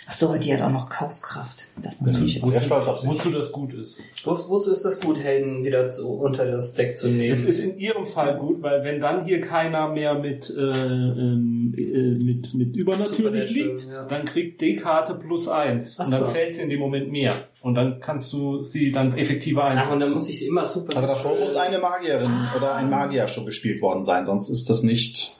[0.06, 1.68] Ach so, die hat auch noch Kaufkraft.
[1.82, 3.08] Das ist Bin natürlich ich sehr stolz auf dich.
[3.08, 4.00] Wozu das gut ist.
[4.24, 7.32] Wo, wozu ist das gut, Helden wieder zu, unter das Deck zu nehmen?
[7.32, 11.53] Es ist in ihrem Fall gut, weil wenn dann hier keiner mehr mit, äh, ähm,
[11.78, 14.04] äh, mit, mit übernatürlich liegt, ja.
[14.06, 15.98] dann kriegt die Karte plus eins.
[16.00, 16.32] Ach Und dann so.
[16.32, 17.34] zählt sie in dem Moment mehr.
[17.62, 19.92] Und dann kannst du sie dann effektiver Ach, einsetzen.
[19.92, 20.96] und dann muss ich sie immer super.
[20.96, 24.82] Aber davor muss eine Magierin oder ein Magier schon gespielt worden sein, sonst ist das
[24.82, 25.38] nicht.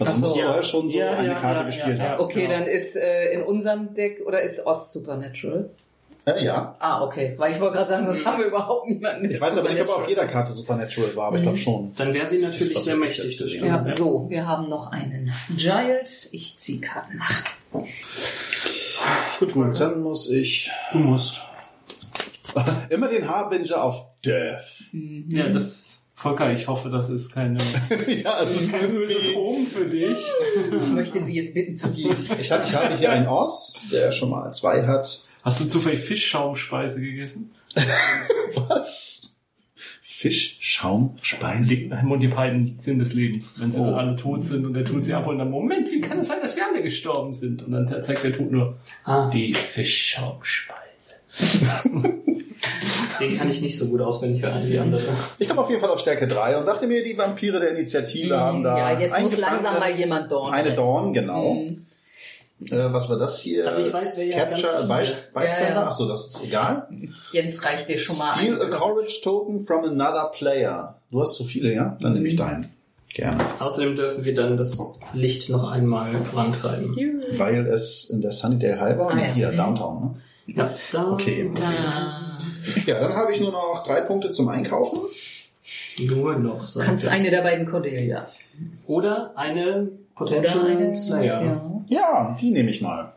[0.00, 0.20] Also Ach so.
[0.26, 0.44] muss Ja.
[0.46, 2.10] vorher schon so Ja, eine ja, Karte ja, gespielt ja, ja.
[2.10, 2.24] haben.
[2.24, 2.58] Okay, Genau.
[2.58, 5.70] dann ist äh, in unserem Deck oder ist Ost Supernatural?
[6.26, 6.74] Äh, ja.
[6.78, 7.34] Ah, okay.
[7.36, 8.24] Weil ich wollte gerade sagen, sonst Mhm.
[8.24, 9.30] haben wir überhaupt niemanden.
[9.30, 11.92] Ich weiß aber nicht, ob auf jeder Karte Supernatural war, aber ich glaube schon.
[11.96, 13.66] Dann wäre sie natürlich sehr mächtig, das stimmt.
[13.66, 16.30] Ja, so, wir haben noch einen Giles.
[16.32, 17.42] Ich ziehe Karten nach.
[19.38, 21.40] Gut, gut, dann muss ich Du musst.
[22.88, 24.84] immer den Harbinger auf Death.
[25.28, 27.58] Ja, das, Volker, ich hoffe, das ist keine,
[28.06, 30.18] ja, das ist kein böses Omen für dich.
[30.80, 32.16] Ich möchte Sie jetzt bitten zu gehen.
[32.40, 35.22] Ich habe, ich habe hier einen Oss, der schon mal zwei hat.
[35.44, 37.50] Hast du zufällig Fischschaumspeise gegessen?
[38.54, 39.38] Was?
[40.00, 41.76] Fisch, Schaum, Speise.
[41.76, 43.60] Die Monty Python Sinn des Lebens.
[43.60, 43.84] Wenn sie Oh.
[43.84, 46.38] dann alle tot sind und der Tod sie abholt, dann Moment, wie kann es sein,
[46.42, 47.62] dass wir alle gestorben sind?
[47.62, 50.80] Und dann zeigt der Tod nur Ah, die Fischschaumspeise.
[53.20, 55.02] den kann ich nicht so gut auswendig hören wie die andere.
[55.38, 58.38] Ich komme auf jeden Fall auf Stärke 3 und dachte mir, die Vampire der Initiative
[58.38, 60.54] haben da ja, jetzt muss langsam mal jemand Dorn.
[60.54, 60.72] Eine.
[60.72, 61.54] Dawn, genau.
[61.54, 61.86] Mhm.
[62.70, 63.68] Äh, was war das hier?
[63.68, 65.68] Also ich weiß, wer ja Capture ganz a viele- By Bystander?
[65.74, 65.86] Ja, ja.
[65.88, 66.88] Achso, das ist egal.
[67.32, 68.70] Jens reicht dir schon mal Steal a ein.
[68.70, 71.00] Courage Token from another player.
[71.10, 71.96] Du hast zu viele, ja?
[72.00, 72.66] Dann nehme ich deinen.
[73.12, 73.44] Gerne.
[73.60, 74.76] Außerdem dürfen wir dann das
[75.12, 76.96] Licht noch einmal vorantreiben.
[77.36, 79.10] Weil es in der Sunnydale High war.
[79.12, 79.24] Ah, ja.
[79.32, 80.16] Hier, Downtown.
[80.46, 80.54] Ne?
[80.56, 81.50] Ja, da, Okay.
[82.86, 84.98] Ja, dann habe ich nur noch drei Punkte zum Einkaufen.
[86.00, 86.58] Nur noch.
[86.58, 88.40] Du sagt kannst eine der beiden Cordelias.
[88.86, 91.42] Oder eine Potential Oder eine Slayer.
[91.42, 91.84] Ja.
[91.88, 93.12] Ja, die nehme ich mal.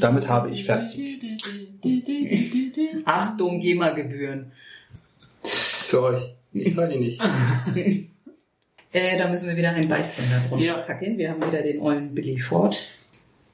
[0.00, 1.18] Damit habe ich fertig.
[3.04, 4.52] Achtung, GEMA-Gebühren.
[5.42, 6.34] Für euch.
[6.52, 7.20] Ich zahle die nicht.
[8.96, 10.74] Äh, da müssen wir wieder einen Beiständer drunter Ja.
[10.76, 11.18] packen.
[11.18, 12.80] Wir haben wieder den ollen Billy Ford.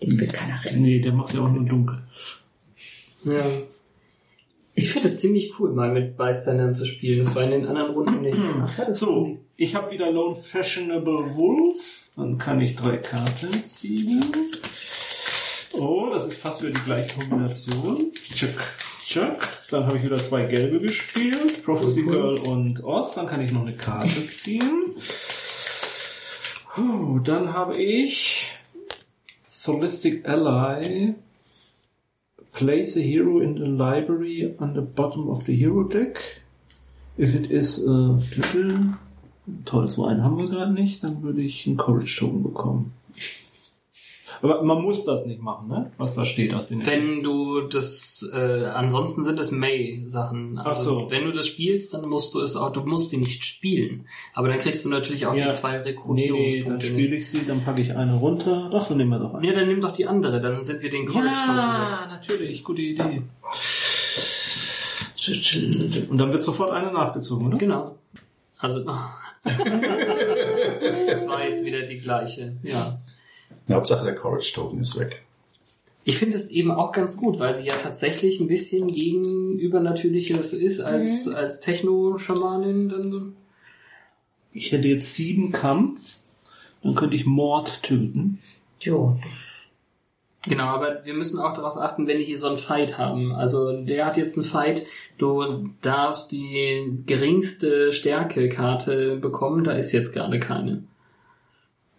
[0.02, 0.82] Den will keiner rennen.
[0.82, 1.96] Nee, der macht ja auch nur dunkel.
[3.24, 3.42] Ja.
[4.80, 7.18] Ich finde es ziemlich cool, mal mit Bystandern zu spielen.
[7.18, 8.38] Das war in den anderen Runden nicht.
[8.92, 12.08] So, ich habe wieder Lone Fashionable Wolf.
[12.16, 14.24] Dann kann ich drei Karten ziehen.
[15.74, 18.10] Oh, das ist fast wieder die gleiche Kombination.
[18.34, 18.56] Chuck,
[19.04, 19.48] Chuck.
[19.70, 21.62] Dann habe ich wieder zwei gelbe gespielt.
[21.62, 23.14] Prophecy Girl und Oz.
[23.14, 24.94] Dann kann ich noch eine Karte ziehen.
[26.74, 28.50] Puh, dann habe ich
[29.46, 31.14] Solistic Ally.
[32.60, 36.20] Place a hero in the library on the bottom of the hero deck.
[37.16, 38.98] If it is a Titel,
[39.64, 42.92] toll, so einen haben wir gerade nicht, dann würde ich einen Courage Token bekommen.
[44.42, 45.90] Aber man muss das nicht machen, ne?
[45.98, 50.58] Was da steht aus den Wenn du das, äh, ansonsten sind es May-Sachen.
[50.58, 51.10] Also, Ach so.
[51.10, 54.06] wenn du das spielst, dann musst du es auch, du musst sie nicht spielen.
[54.34, 55.50] Aber dann kriegst du natürlich auch Ja.
[55.50, 58.68] die zwei Nee, nee, dann Rekrutierungspunkte spiele ich sie, dann packe ich eine runter.
[58.72, 59.46] Doch, dann nehmen wir doch eine.
[59.46, 63.22] Nee, dann nimm doch die andere, dann sind wir den College Ja, natürlich, gute Idee.
[66.08, 67.58] Und dann wird sofort eine nachgezogen, oder?
[67.58, 67.96] Genau.
[68.58, 68.84] Also,
[69.44, 72.98] das war jetzt wieder die gleiche, ja.
[73.74, 75.24] Hauptsache der Courage Token ist weg.
[76.04, 80.52] Ich finde es eben auch ganz gut, weil sie ja tatsächlich ein bisschen gegen Übernatürliches
[80.52, 82.88] ist als, als Techno-Schamanin.
[82.88, 83.32] Dann so.
[84.52, 86.16] Ich hätte jetzt sieben Kampf.
[86.82, 88.38] Dann könnte ich Mord töten.
[88.80, 89.18] Jo.
[90.48, 93.34] Genau, aber wir müssen auch darauf achten, wenn wir hier so einen Fight haben.
[93.34, 94.86] Also der hat jetzt einen Fight,
[95.18, 100.84] du darfst die geringste Stärke-Karte bekommen, da ist jetzt gerade keine.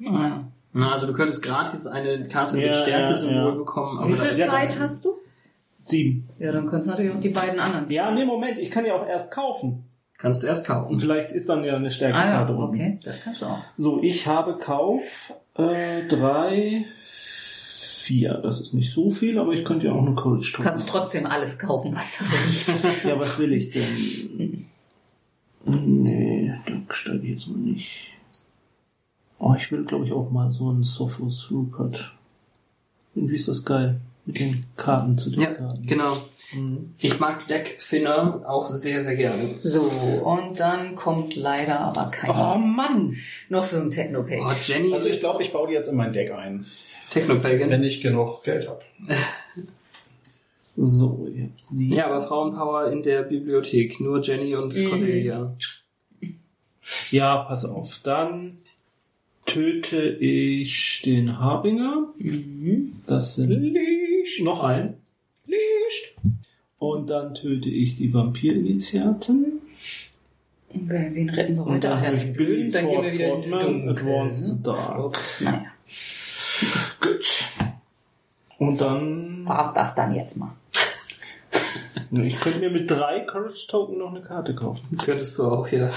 [0.07, 0.45] Ah.
[0.74, 3.51] Na, also du könntest gratis eine Karte Ja, mit Stärke-Symbol ja, ja.
[3.55, 4.80] bekommen, aber Wie da viel ja keine.
[4.80, 5.15] hast du?
[5.80, 6.30] Sieben.
[6.38, 7.89] Ja, dann könntest du natürlich auch die beiden anderen.
[7.91, 8.57] Ja, nee, Moment.
[8.59, 9.84] Ich kann ja auch erst kaufen.
[10.17, 10.99] Kannst du erst Und kaufen.
[10.99, 12.76] vielleicht ist dann ja eine Ah Stärkekarte ja, unten.
[12.76, 12.99] okay.
[13.03, 13.57] Das kannst du auch.
[13.78, 18.36] So, ich habe Kauf äh, drei, vier.
[18.43, 20.65] Das ist nicht so viel, aber ich könnte ja auch eine Courage Du tun.
[20.65, 23.03] kannst trotzdem alles kaufen, was du willst.
[23.05, 24.67] Ja, was will ich denn?
[25.65, 28.11] Nee, da steige ich jetzt mal nicht.
[29.43, 32.13] Oh, ich will, glaube ich, auch mal so einen Sophos Rupert.
[33.15, 33.99] Irgendwie ist das geil.
[34.27, 35.87] Mit den Karten zu den Ja, Karten.
[35.87, 36.13] genau.
[36.53, 36.91] Mhm.
[36.99, 39.55] Ich mag Deck Finner auch sehr, sehr gerne.
[39.63, 42.29] So, und dann kommt leider aber kein.
[42.29, 43.15] Oh Mann!
[43.49, 44.41] Noch so ein Techno-Pay.
[44.45, 44.93] Oh, Jenny.
[44.93, 46.67] Also ich glaube, ich baue die jetzt in mein Deck ein,
[47.09, 47.71] Technopagan.
[47.71, 48.81] wenn ich genug Geld habe.
[50.77, 51.89] So, ich hab sie.
[51.93, 53.99] Ja, aber Frauenpower in der Bibliothek.
[53.99, 54.89] Nur Jenny und Mhm.
[54.89, 55.53] Cornelia.
[57.09, 57.99] Ja, pass auf.
[58.03, 58.59] Dann
[59.53, 62.07] töte ich den Harbinger.
[62.17, 62.93] Mhm.
[63.07, 63.75] Das sind
[64.41, 64.95] noch ein.
[65.45, 66.13] Licht.
[66.79, 69.59] Und dann töte ich die Vampirinitiaten.
[70.73, 71.79] Und wer- Wen retten wir heute?
[71.81, 73.89] dann Ach ja, ich nicht Bill dann gehen wir wieder ins Dunkel.
[73.89, 74.59] Advanced ne?
[74.63, 75.19] Dark.
[75.41, 75.65] Naja,
[77.01, 77.49] Gut.
[78.57, 79.45] Und dann...
[79.45, 80.53] war's das dann jetzt mal.
[82.13, 84.97] Ich könnte mir mit drei Courage Token noch eine Karte kaufen.
[84.97, 85.91] Könntest du auch, ja.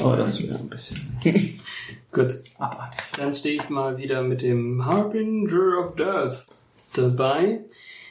[0.00, 0.98] Aber das wäre ein bisschen
[2.12, 2.34] Gut.
[2.58, 3.00] abartig.
[3.16, 6.46] Dann stehe ich mal wieder mit dem Harbinger of Death
[6.94, 7.60] dabei.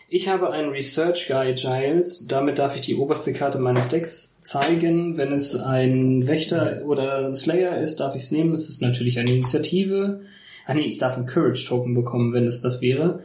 [0.09, 2.27] Ich habe einen Research Guy Giles.
[2.27, 5.17] Damit darf ich die oberste Karte meines Decks zeigen.
[5.17, 8.53] Wenn es ein Wächter oder Slayer ist, darf ich es nehmen.
[8.53, 10.21] Es ist natürlich eine Initiative.
[10.65, 13.23] Ah nee, ich darf einen Courage Token bekommen, wenn es das wäre.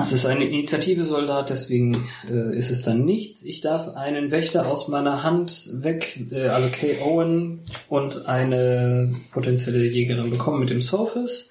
[0.00, 3.42] Es ist eine Initiative-Soldat, deswegen äh, ist es dann nichts.
[3.42, 6.68] Ich darf einen Wächter aus meiner Hand weg, äh, also
[7.04, 11.50] Owen und eine potenzielle Jägerin bekommen mit dem Sophis.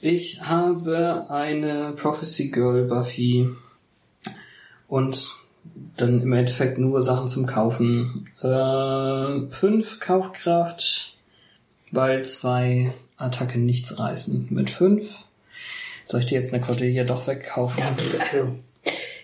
[0.00, 3.48] Ich habe eine Prophecy Girl Buffy
[4.86, 5.30] und
[5.96, 8.28] dann im Endeffekt nur Sachen zum Kaufen.
[8.42, 11.16] Äh, fünf Kaufkraft,
[11.90, 14.48] weil zwei Attacken nichts reißen.
[14.50, 15.24] Mit fünf
[16.06, 17.82] soll ich dir jetzt eine Cordelia doch wegkaufen?
[18.18, 18.48] Also,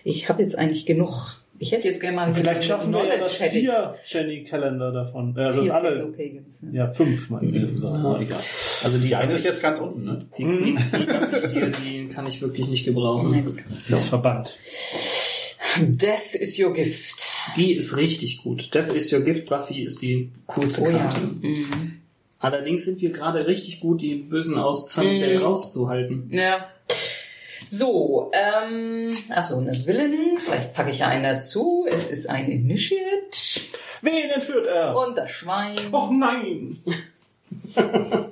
[0.03, 1.37] ich habe jetzt eigentlich genug.
[1.59, 5.37] Ich hätte jetzt gerne mal Vielleicht schaffen wir ja das vier Jenny Kalender davon.
[5.37, 6.11] Äh, das Vier alle.
[6.71, 7.83] Ja, fünf meine ich.
[7.83, 8.39] Aber egal.
[8.83, 10.25] Also die, Die eine also ist jetzt ganz unten, ne?
[10.39, 10.43] die
[11.05, 13.45] lasse ich dir, die kann ich wirklich nicht gebrauchen.
[13.45, 13.59] gut.
[13.83, 14.57] Sie ist verbannt.
[15.79, 17.31] Death is your gift.
[17.55, 18.73] Die ist richtig gut.
[18.73, 20.97] Death is your gift, Buffy ist die coolste Oh ja.
[20.97, 21.21] Karte.
[21.41, 22.00] Mhm.
[22.41, 25.43] Allerdings sind wir gerade richtig gut, die Bösen aus Sunday Mhm.
[25.43, 26.27] rauszuhalten.
[26.31, 26.67] Ja.
[27.67, 30.39] So, ähm, achso, eine Villain.
[30.39, 31.85] Vielleicht packe ich ja einen dazu.
[31.87, 33.61] Es ist ein Initiate.
[34.01, 34.95] Wen entführt er?
[34.97, 35.77] Und das Schwein.
[35.93, 36.77] Och nein!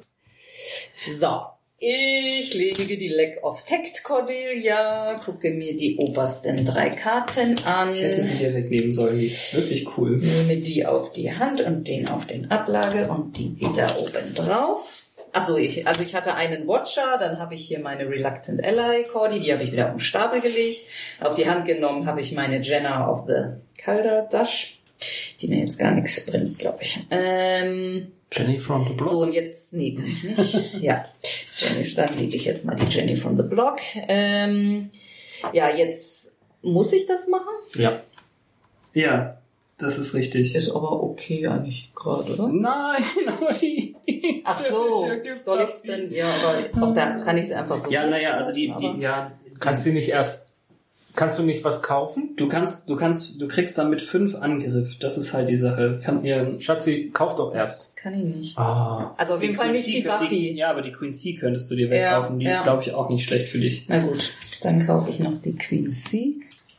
[1.18, 1.42] So.
[1.82, 8.02] Ich lege die Leg of Tact Cordelia, gucke mir die obersten drei Karten an, Ich
[8.02, 10.18] hätte sie dir wegnehmen sollen, die ist wirklich cool.
[10.18, 15.04] nehme die auf die Hand und den auf den Ablage und die wieder oben drauf.
[15.32, 19.40] Also ich, also ich hatte einen Watcher, dann habe ich hier meine Reluctant Ally Cordy,
[19.40, 20.82] die habe ich wieder auf den Stapel gelegt.
[21.22, 24.78] Auf die Hand genommen habe ich meine Jenna of the Kalderdash,
[25.40, 27.00] die mir jetzt gar nichts bringt, glaube ich.
[27.10, 29.10] Ähm, Jenny from the Block.
[29.10, 30.60] so, und jetzt, nee, bin ich nicht.
[30.82, 31.06] Ja,
[31.60, 33.80] Jenny, dann lege ich jetzt mal die Jenny from the Block.
[34.08, 34.90] Ähm,
[35.54, 37.54] ja, jetzt muss ich das machen?
[37.76, 38.02] Ja.
[38.94, 39.38] Ja,
[39.78, 40.56] das ist richtig.
[40.56, 42.48] Ist aber okay eigentlich gerade, oder?
[42.48, 43.96] Nein, aber die...
[44.44, 45.08] Ach so,
[45.44, 46.12] soll ich es denn?
[46.12, 47.92] Ja, aber auf der kann ich es einfach so.
[47.92, 50.49] Ja, naja, also die, die ja, Kannst du nicht erst.
[51.20, 52.30] Kannst du nicht was kaufen?
[52.38, 54.98] du kannst, du kannst, du kriegst damit fünf Angriff.
[55.00, 56.00] Das ist halt die Sache.
[56.02, 57.94] Kann ihr Schatzi, kauf doch erst.
[57.98, 58.58] Kann ich nicht.
[58.58, 59.14] Ah.
[59.18, 60.52] Also auf jeden Fall nicht die Queen C- Buffy.
[60.54, 62.40] ja, aber die Queen C könntest du dir Ja, wegkaufen.
[62.40, 62.52] Die ja.
[62.52, 63.86] ist, glaube ich, auch nicht schlecht für dich.
[63.90, 66.36] Na gut, dann kaufe ich noch die Queen C.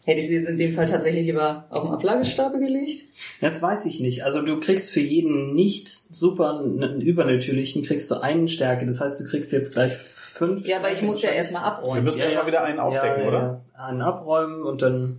[0.07, 3.05] Hätte ich sie jetzt in dem Fall tatsächlich lieber auf den Ablagestapel gelegt?
[3.43, 4.25] Das weiß ich nicht.
[4.25, 8.87] Also du kriegst für jeden nicht super übernatürlichen kriegst du einen Stärke.
[8.87, 9.93] Das heißt, du kriegst jetzt gleich
[10.31, 10.67] fünf.
[10.67, 12.05] Ja, aber ich muss ja erstmal Wir abräumen.
[12.05, 12.43] müssen Ja, erst ja.
[12.43, 13.61] mal wieder einen aufdecken, ja, oder?
[13.77, 15.19] Ja, einen abräumen und dann,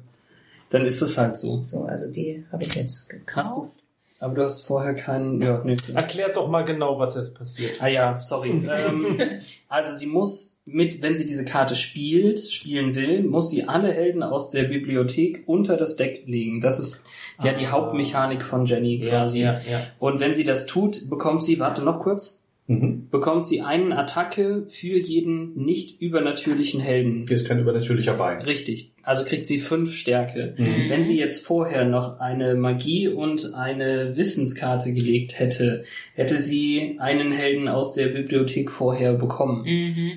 [0.69, 1.61] dann ist es halt so.
[1.63, 3.71] So, also die habe ich jetzt Hast du, gekauft.
[4.19, 5.41] Aber du hast vorher keinen.
[5.41, 5.75] Ja, nee.
[5.95, 7.71] Erklärt doch mal genau, was jetzt passiert.
[7.79, 8.49] Ah ja, sorry.
[8.51, 9.19] ähm,
[9.67, 14.21] also sie muss mit, wenn sie diese Karte spielt, spielen will, muss sie alle Helden
[14.21, 16.61] aus der Bibliothek unter das Deck legen.
[16.61, 17.03] Das ist
[17.43, 17.71] ja die Ah.
[17.71, 19.41] Hauptmechanik von Jenny quasi.
[19.41, 19.59] ja.
[19.97, 22.39] Und wenn sie das tut, bekommt sie, warte noch kurz,
[22.71, 23.07] Mhm.
[23.09, 27.25] bekommt sie einen Attacke für jeden nicht übernatürlichen Helden.
[27.27, 28.37] Hier ist kein übernatürlicher bei.
[28.39, 28.91] Richtig.
[29.03, 30.55] Also kriegt sie fünf Stärke.
[30.57, 30.89] Mhm.
[30.89, 37.31] Wenn sie jetzt vorher noch eine Magie und eine Wissenskarte gelegt hätte, hätte sie einen
[37.31, 39.63] Helden aus der Bibliothek vorher bekommen.
[39.65, 40.11] Mhm.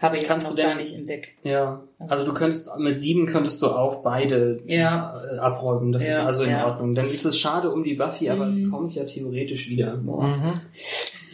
[0.00, 1.28] Habe ich Kannst noch du denn- gar nicht entdeckt.
[1.44, 1.82] Ja.
[1.98, 5.20] Also du könntest mit sieben könntest du auch beide Ja.
[5.22, 5.92] äh, abräumen.
[5.92, 6.66] Das ist Ja, also in ja.
[6.66, 6.94] Ordnung.
[6.94, 8.52] Dann ist es schade um die Buffy, aber Mhm.
[8.54, 9.98] sie kommt ja theoretisch wieder.
[9.98, 10.52] Mhm.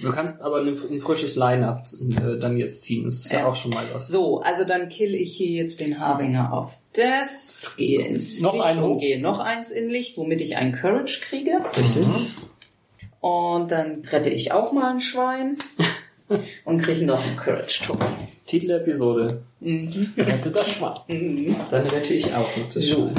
[0.02, 1.84] Du kannst aber ein, ein frisches Line-Up
[2.20, 3.04] äh, dann jetzt ziehen.
[3.04, 3.46] Das ist ja, Ja.
[3.46, 4.08] auch schon mal was.
[4.08, 8.78] So, also dann kill ich hier jetzt den Harbinger auf Death, gehe ins Noch Licht
[8.78, 11.60] und gehe noch eins in Licht, womit ich einen Courage kriege.
[11.76, 12.06] Richtig.
[13.20, 15.56] Und dann rette ich auch mal ein Schwein
[16.64, 18.06] und kriege noch einen Courage-Token.
[18.44, 19.42] Titel der Episode.
[19.60, 20.12] Mhm.
[20.16, 20.94] Rette das Schwein.
[21.08, 21.56] Mhm.
[21.70, 23.10] Dann rette ich auch noch das So.
[23.10, 23.14] Schwein.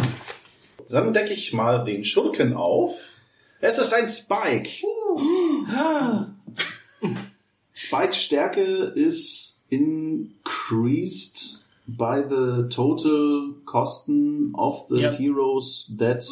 [0.89, 3.09] Dann decke ich mal den Schurken auf.
[3.59, 4.69] Es ist ein Spike.
[7.73, 8.61] Spikes Stärke
[8.95, 15.11] ist increased by the total Kosten of the Ja.
[15.11, 16.25] heroes that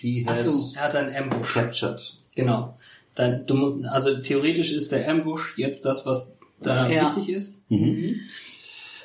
[0.00, 1.54] he has Achso, er hat einen Ambush.
[1.54, 2.00] captured.
[2.34, 2.76] Genau.
[3.14, 6.30] Dann, du, also theoretisch ist der Ambush jetzt das, was
[6.60, 7.02] da Ja.
[7.16, 7.62] wichtig ist.
[7.70, 8.20] Mhm.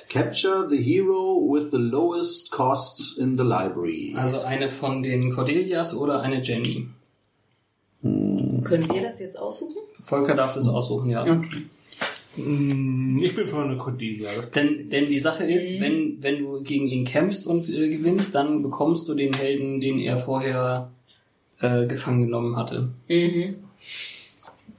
[0.09, 4.13] Capture the hero with the lowest cost in the library.
[4.15, 6.87] Also eine von den Cordelias oder eine Jenny.
[8.63, 9.77] Können wir das jetzt aussuchen?
[10.03, 11.21] Volker darf das aussuchen, ja.
[11.23, 11.47] Okay.
[12.35, 14.29] Mm, Ich bin für eine Cordelia.
[14.55, 15.81] Denn, denn die Sache ist, Mhm.
[15.81, 19.99] wenn, wenn du gegen ihn kämpfst und äh, gewinnst, dann bekommst du den Helden, den
[19.99, 20.91] er vorher
[21.59, 22.89] äh, gefangen genommen hatte.
[23.07, 23.55] Mhm.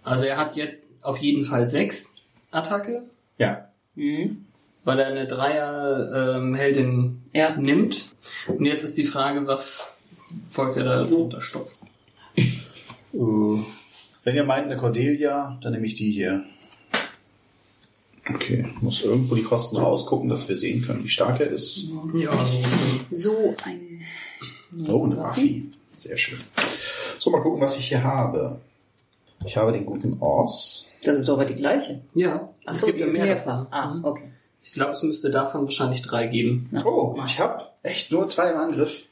[0.03, 2.13] Also er hat jetzt auf jeden Fall sechs
[2.51, 3.05] Attacke,
[3.39, 3.69] Ja.
[3.95, 4.45] Mhm.
[4.85, 7.57] weil er eine Dreier ähm, Heldin Ja.
[7.57, 8.09] nimmt.
[8.49, 9.89] Und jetzt ist die Frage, was
[10.51, 11.79] Volker da drunter stopft.
[13.15, 13.61] Uh,
[14.25, 16.45] wenn ihr meint eine Cordelia, dann nehme ich die hier.
[18.33, 21.85] Okay, muss irgendwo die Kosten rausgucken, dass wir sehen können, wie stark er ist.
[22.15, 22.33] Ja,
[23.11, 23.31] so.
[23.31, 24.01] So eine.
[24.89, 25.71] Oh, eine Buffy.
[25.91, 26.41] Sehr schön.
[27.19, 28.61] So, mal gucken, was ich hier habe.
[29.47, 30.89] Ich habe den guten Ors.
[31.03, 32.01] Das ist aber die gleiche.
[32.15, 33.67] Ja, Ach so, die ist mehr mehrfach.
[33.71, 33.73] davon.
[33.73, 34.31] Ah, okay.
[34.63, 36.71] Ich glaube, es müsste davon wahrscheinlich drei geben.
[36.85, 39.05] Oh, ich habe echt nur zwei im Angriff.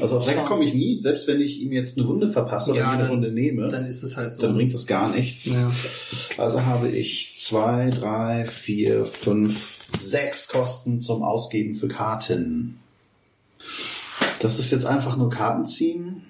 [0.00, 2.80] Also auf sechs komme ich nie, selbst wenn ich ihm jetzt eine Wunde verpasse oder
[2.80, 4.52] Ja, eine dann- Runde nehme, Dann dann, ist es halt so.
[4.52, 5.44] bringt das gar nichts.
[5.46, 5.70] ja.
[6.38, 12.78] Also habe ich zwei, drei, vier, fünf, sechs Kosten zum Ausgeben für Karten.
[14.40, 16.22] Das ist jetzt einfach nur Karten ziehen.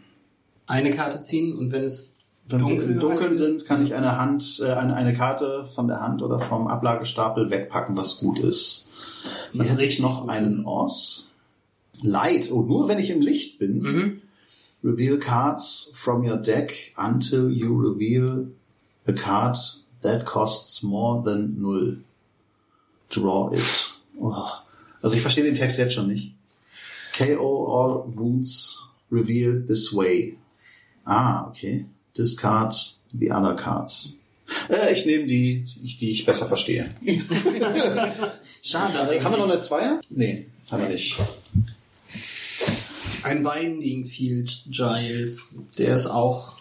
[0.66, 2.12] Eine Karte ziehen und wenn es
[2.48, 3.38] Wenn wir Dunkel im Dunkeln ist.
[3.38, 7.50] sind, kann ich eine Hand, äh, eine, eine Karte von der Hand oder vom Ablagestapel
[7.50, 8.88] wegpacken, was gut ist.
[9.52, 11.30] Was Hier hätte ich noch einen ist.
[12.02, 12.50] Light.
[12.50, 13.80] Oh, nur wenn ich im Licht bin.
[13.80, 14.22] Mhm.
[14.84, 18.48] Reveal cards from your deck until you reveal
[19.06, 19.56] a card
[20.02, 21.98] that costs more than null.
[23.10, 23.92] Draw it.
[24.20, 24.48] Oh.
[25.00, 26.32] Also ich verstehe den Text jetzt schon nicht.
[27.16, 28.78] KO all wounds
[29.10, 30.36] revealed this way.
[31.06, 31.84] Ah, okay.
[32.16, 32.74] Discard
[33.12, 34.16] the other cards.
[34.68, 36.94] Äh, ich nehme die, die, ich besser verstehe.
[38.62, 40.00] Schade, Haben wir noch eine Zweier?
[40.10, 41.18] Nee, haben wir nicht.
[43.24, 45.48] Ein Binding Field Giles,
[45.78, 46.56] der ist auch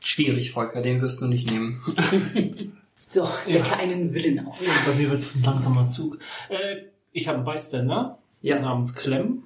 [0.00, 1.82] schwierig, Volker, den wirst du nicht nehmen.
[3.12, 4.62] So, decke einen Willen auf.
[4.86, 6.20] Bei mir wird es ein langsamer Zug.
[6.48, 8.60] Äh, ich habe einen Bystander Ja.
[8.60, 9.42] namens Clem.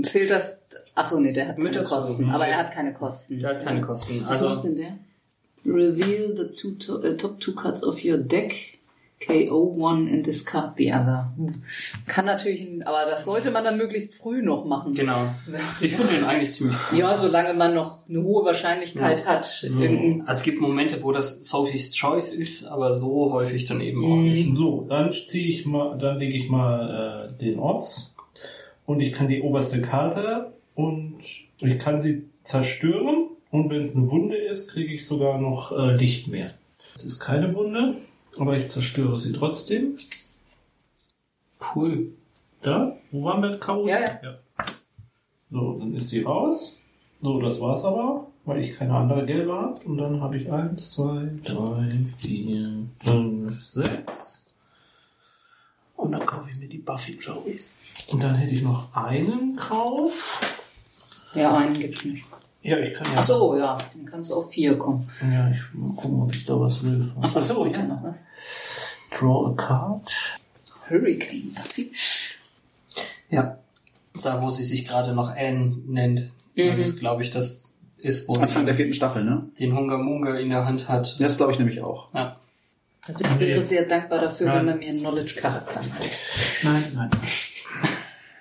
[0.00, 0.64] Zählt das?
[0.94, 1.84] Achso, nee, der hat Mit keine.
[1.84, 2.30] Kosten.
[2.30, 3.38] Aber er hat keine Kosten.
[3.40, 4.22] Der hat keine Kosten.
[4.24, 4.98] Was macht Also, denn der?
[5.66, 8.71] Reveal the two to uh, top two cards of your deck.
[9.26, 11.32] KO one and discard the other.
[12.06, 14.94] Kann natürlich, ein- aber das sollte man dann möglichst früh noch machen.
[14.94, 15.26] genau.
[15.80, 16.98] Ich finde den eigentlich ziemlich cool.
[16.98, 19.62] Ja, solange man noch eine hohe Wahrscheinlichkeit hat.
[19.62, 24.04] Irgendein- Also es gibt Momente, wo das Sophie's Choice ist, aber so häufig dann eben
[24.04, 24.56] auch nicht.
[24.56, 28.16] So, dann ziehe ich mal, dann lege ich mal äh, den Orts
[28.86, 31.18] und ich kann die oberste Karte und
[31.58, 35.94] ich kann sie zerstören und wenn es eine Wunde ist, kriege ich sogar noch äh,
[35.94, 36.48] Licht mehr.
[36.96, 37.96] Es ist keine Wunde,
[38.38, 39.96] aber ich zerstöre sie trotzdem.
[41.74, 42.12] Cool.
[42.62, 43.58] Da, wo waren wir?
[43.58, 43.86] K.O.?
[43.86, 44.38] Ja, ja.
[45.50, 46.78] So, dann ist sie raus.
[47.20, 49.80] So, das war's aber, weil ich keine andere gelbe habe.
[49.84, 54.50] Und dann habe ich eins, zwei, drei, vier, fünf, sechs.
[55.96, 57.64] Und dann kaufe ich mir die Buffy, glaube ich.
[58.08, 60.40] Und dann hätte ich noch einen Kauf.
[61.34, 62.26] Ja, einen gibt's nicht.
[62.62, 63.12] Ja, ich kann ja.
[63.16, 65.10] Ach so, ja, dann kannst du auf vier kommen.
[65.20, 67.12] Ja, ich mal gucken, ob ich da was will.
[67.20, 67.86] Ach Ach so, bitte ja.
[67.86, 68.22] noch was.
[69.10, 70.10] Draw a card.
[70.88, 71.56] Hurricane.
[73.30, 73.58] Ja.
[74.22, 76.30] Da, wo sie sich gerade noch Anne nennt.
[76.54, 76.78] Mhm.
[76.78, 79.48] Das glaube ich, das ist, wo Anfang der sie vierten Staffel, ne?
[79.58, 81.18] den Hunga Munga in der Hand hat.
[81.18, 82.14] Das glaube ich nämlich auch.
[82.14, 82.36] Ja.
[83.04, 84.58] Also ich wäre sehr dankbar dafür, Nein.
[84.58, 86.10] wenn man mir einen Knowledge-Charakter macht.
[86.62, 87.10] Nein, nein.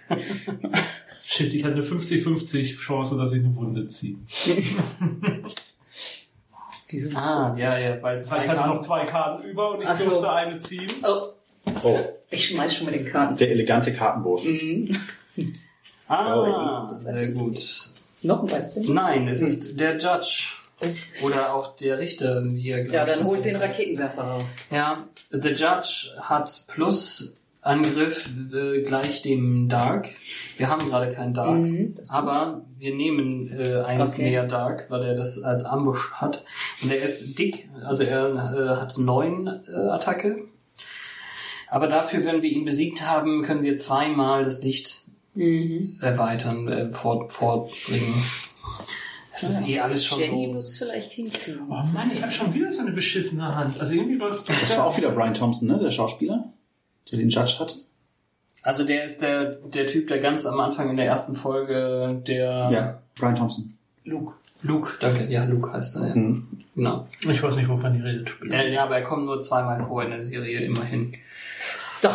[1.24, 4.18] Shit, ich hatte eine 50-50 Chance, dass ich eine Wunde ziehe.
[6.90, 7.16] Wieso?
[7.18, 8.84] Ah, ja, ja, weil zwei ich hatte noch Karten.
[8.84, 10.10] zwei Karten über und ich Ach so.
[10.10, 10.92] durfte eine ziehen.
[11.04, 11.30] Oh,
[11.84, 12.00] Oh,
[12.32, 13.38] ich schmeiß schon mit den Karten.
[13.38, 14.44] der elegante Kartenwurf.
[14.44, 14.98] Mhm.
[16.08, 17.92] Ah, Oh, es ist- das sehr ist- gut.
[18.24, 18.94] Noch ein Weißchen?
[18.94, 20.50] Nein, es ist der Judge.
[21.24, 24.56] Oder auch der Richter, wie er Ja, dann holt den Raketenwerfer raus.
[24.72, 30.10] Ja, The Judge hat plus Angriff äh, gleich dem Dark.
[30.58, 31.96] Wir haben gerade keinen Dark, Mhm.
[32.08, 34.24] aber wir nehmen äh, eins Okay.
[34.32, 36.44] mehr Dark, weil er das als Ambush hat.
[36.82, 40.46] Und er ist dick, also er äh, hat neun äh, Attacke.
[41.68, 45.98] Aber dafür, wenn wir ihn besiegt haben, können wir zweimal das Licht Mhm.
[46.02, 48.14] erweitern, äh, fort, fortbringen.
[49.32, 50.54] Das ist eh alles schon Jenny so.
[50.54, 51.62] muss es vielleicht hinkriegen.
[51.70, 53.80] Oh Mann, ich habe schon wieder so eine beschissene Hand.
[53.80, 54.54] Also irgendwie läuft's doch.
[54.60, 55.80] Das war auch wieder Brian Thompson, ne?
[55.80, 56.52] Der Schauspieler,
[57.10, 57.76] der den Judge hatte.
[58.64, 62.70] Also der ist der, der Typ, der ganz am Anfang in der ersten Folge der
[62.72, 63.76] Ja, Brian Thompson.
[64.04, 64.34] Luke.
[64.64, 65.26] Luke, danke.
[65.32, 66.10] Ja, Luke heißt er.
[66.10, 66.16] Ja.
[66.16, 66.48] Mhm.
[66.76, 67.08] Genau.
[67.28, 68.30] Ich weiß nicht, wovon die redet.
[68.50, 71.16] Äh, ja, aber er kommt nur zweimal vor in der Serie, immerhin.
[72.00, 72.10] So,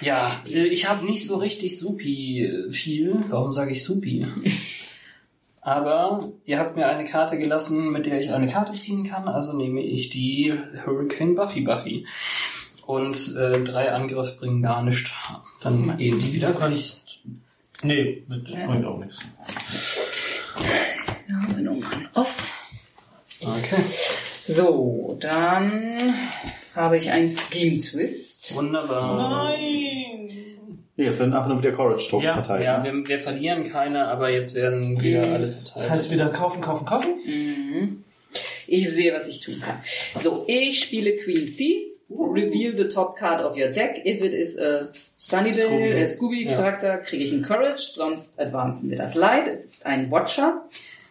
[0.00, 3.14] Ja, äh, ich habe nicht so richtig supi äh, viel.
[3.28, 4.26] Warum sage ich supi?
[5.60, 9.54] Aber ihr habt mir eine Karte gelassen, mit der ich eine Karte ziehen kann, also
[9.54, 10.52] nehme ich die
[10.84, 12.06] Hurricane Buffy Buffy.
[12.86, 15.10] Und äh, drei Angriff bringen gar nichts.
[15.62, 16.48] Dann gehen die wieder.
[16.48, 17.18] Du kannst.
[17.82, 18.66] Nee, das Ja.
[18.66, 19.18] bringt auch nichts.
[21.28, 22.52] da haben wir nochmal einen Oss.
[23.42, 23.82] Okay.
[24.46, 26.14] So, dann
[26.74, 28.54] habe ich einen Scheme Twist.
[28.54, 29.48] Wunderbar.
[29.50, 30.28] Nein!
[30.96, 32.64] Nee, jetzt werden einfach nur wieder Courage-Token Ja, verteilt.
[32.64, 32.92] Ja, ne?
[32.92, 35.90] wir, wir verlieren keine, aber jetzt werden wieder alle Das verteilt.
[35.90, 37.14] heißt wieder kaufen, kaufen, kaufen?
[37.26, 38.04] Mhm.
[38.66, 39.76] Ich sehe, was ich tun kann.
[40.20, 41.90] So, ich spiele Queen C.
[42.16, 44.02] Reveal the top card of your deck.
[44.04, 46.46] If it is a Sunnydale, Scooby.
[46.46, 49.46] Scooby-Charakter, kriege ich einen Courage, sonst advancen wir das Light.
[49.48, 50.62] Es ist ein Watcher,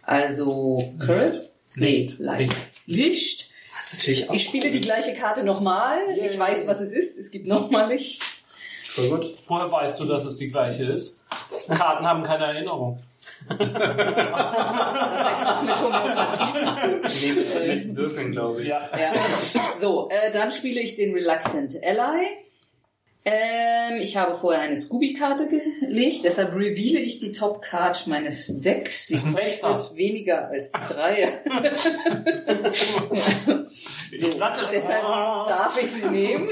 [0.02, 1.50] also Courage.
[1.76, 2.18] Licht.
[2.18, 2.38] Nee, Light.
[2.40, 2.56] Licht.
[2.86, 3.50] Licht.
[3.76, 5.98] Das ist natürlich auch Ich spiele die gleiche Karte nochmal.
[6.16, 6.28] Yay.
[6.28, 7.18] Ich weiß, was es ist.
[7.18, 8.22] Es gibt nochmal Licht.
[8.84, 9.36] voll gut.
[9.48, 11.20] Woher weißt du, dass es die gleiche ist?
[11.66, 13.00] Karten haben keine Erinnerung.
[13.48, 17.00] Das heißt, was mit Homöopathie zu tun.
[17.22, 18.68] Nee, mit, mit Würfeln, glaube ich.
[18.68, 18.88] Ja.
[18.98, 19.12] Ja.
[19.78, 22.43] So, äh, dann spiele ich den Reluctant Ally.
[23.26, 29.06] Ähm, ich habe vorher eine Scooby-Karte gelegt, deshalb reveale ich die Top-Card meines Decks.
[29.06, 31.40] Sie kostet weniger als drei.
[34.38, 36.48] Lasse deshalb darf ich sie nehmen.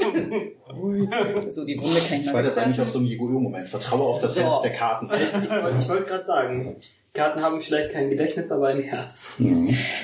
[1.49, 3.69] So, die Wunde kann ich Ich war jetzt eigentlich auf so einem Yu-Gi-Oh-Moment.
[3.69, 4.41] Vertraue auf das So.
[4.41, 5.07] Herz der Karten.
[5.13, 6.77] Ich, ich wollte ich wollte gerade sagen,
[7.13, 9.31] Karten haben vielleicht kein Gedächtnis, aber ein Herz.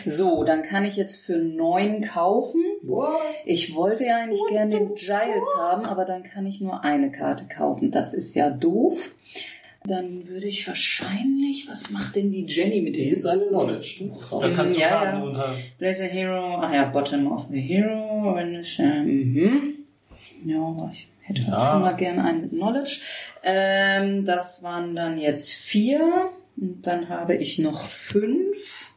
[0.06, 2.62] So, dann kann ich jetzt für neun kaufen.
[3.46, 7.46] Ich wollte ja eigentlich gerne den Giles haben, aber dann kann ich nur eine Karte
[7.48, 7.90] kaufen.
[7.90, 9.10] Das ist ja doof.
[9.86, 13.14] Dann würde ich wahrscheinlich, was macht denn die Jenny mit Die dem?
[13.14, 14.12] ist eine Knowledge.
[14.16, 14.42] Frau.
[14.42, 15.24] Da kannst du Ja, Karten ja.
[15.24, 15.56] runter.
[15.80, 18.36] Place a hero, ah ja, bottom of the hero.
[18.36, 19.74] Wenn ich, äh, mhm.
[20.46, 21.72] Ja, aber ich hätte Ja.
[21.72, 23.00] schon mal gerne einen mit Knowledge.
[23.42, 26.30] Ähm, das waren dann jetzt vier.
[26.60, 28.90] Und dann habe ich noch fünf.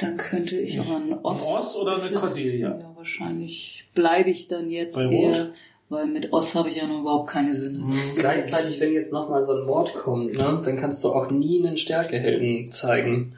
[0.00, 1.46] Dann könnte ich auch einen Ost.
[1.46, 2.78] Ein Ost oder eine Cordelia?
[2.78, 5.52] Ja, wahrscheinlich bleibe ich dann jetzt Bei eher, Rot?
[5.90, 7.84] weil mit Ost habe ich ja noch überhaupt keine Sinne.
[8.16, 11.76] Gleichzeitig, wenn jetzt nochmal so ein Mord kommt, ne, dann kannst du auch nie einen
[11.76, 13.36] Stärkehelden zeigen.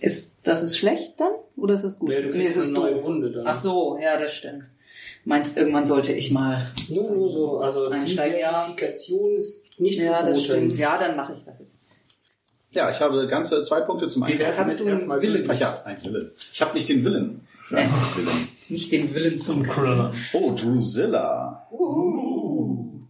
[0.00, 1.32] Ist, das ist schlecht dann?
[1.56, 2.10] Oder ist das gut?
[2.10, 3.04] Nee, du Nee, kriegst ist eine neue doof.
[3.04, 3.46] Wunde dann.
[3.46, 4.64] Ach so, ja, das stimmt.
[5.24, 6.70] Meinst irgendwann sollte ich mal.
[6.90, 8.50] Nur, nur so, also Einsteigen, ja.
[8.50, 10.34] Diversifikation ist nicht Ja, verboten.
[10.34, 10.76] das stimmt.
[10.76, 11.76] Ja, dann mache ich das jetzt.
[12.74, 14.58] Ja, ich habe ganze zwei Punkte zum Wie wär's.
[14.58, 15.50] Hast du erstmal einen Willen?
[15.50, 16.32] Ach ja, ein Willen.
[16.52, 17.46] Ich habe nicht den Willen.
[17.64, 18.48] Für einen Willen.
[18.68, 20.14] Nicht den Willen zum Kriller.
[20.32, 21.66] Oh, Drusilla.
[21.70, 23.08] Gucken,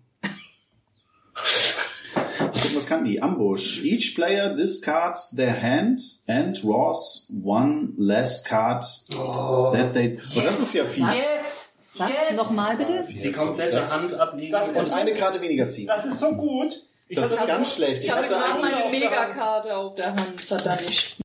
[2.74, 3.22] was kann die?
[3.22, 3.84] Ambush.
[3.84, 10.18] Each player discards their hand and draws one less card that they...
[10.36, 11.04] Oh, das ist ja viel.
[11.04, 11.76] Jetzt!
[11.96, 12.10] Was?
[12.36, 13.04] Nochmal bitte?
[13.08, 13.86] Die komplette.
[13.86, 14.50] Hand ablegen.
[14.50, 15.86] Das Und eine Karte weniger ziehen.
[15.86, 16.82] Das ist so gut.
[17.14, 17.98] Ich Das ist ganz schlecht.
[17.98, 20.40] Ich Ich habe hatte gerade meine Megakarte auf der Hand.
[20.40, 21.16] Verdammt.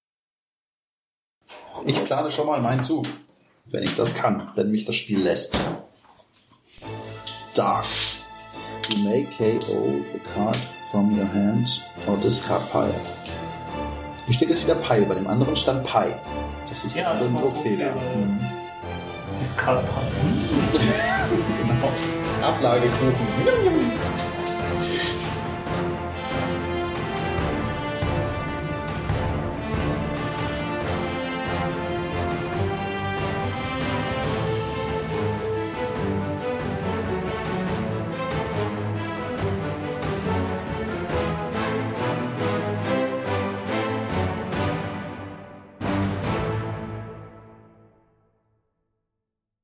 [1.86, 3.08] Ich plane schon mal meinen Zug.
[3.66, 5.58] Wenn ich das kann, wenn mich das Spiel lässt.
[7.56, 7.86] Dark.
[8.90, 10.58] You may KO a card
[10.92, 12.94] from your hand or discard pile.
[14.26, 16.14] Hier steht jetzt wieder Pi, bei dem anderen stand Pi.
[16.70, 17.92] Das ist Ja, ein Druckfehler.
[17.92, 18.16] Druckfehler.
[18.16, 18.40] Mhm.
[19.40, 19.84] Discard
[20.74, 21.92] Genau.
[22.48, 24.19] Ablagekuchen.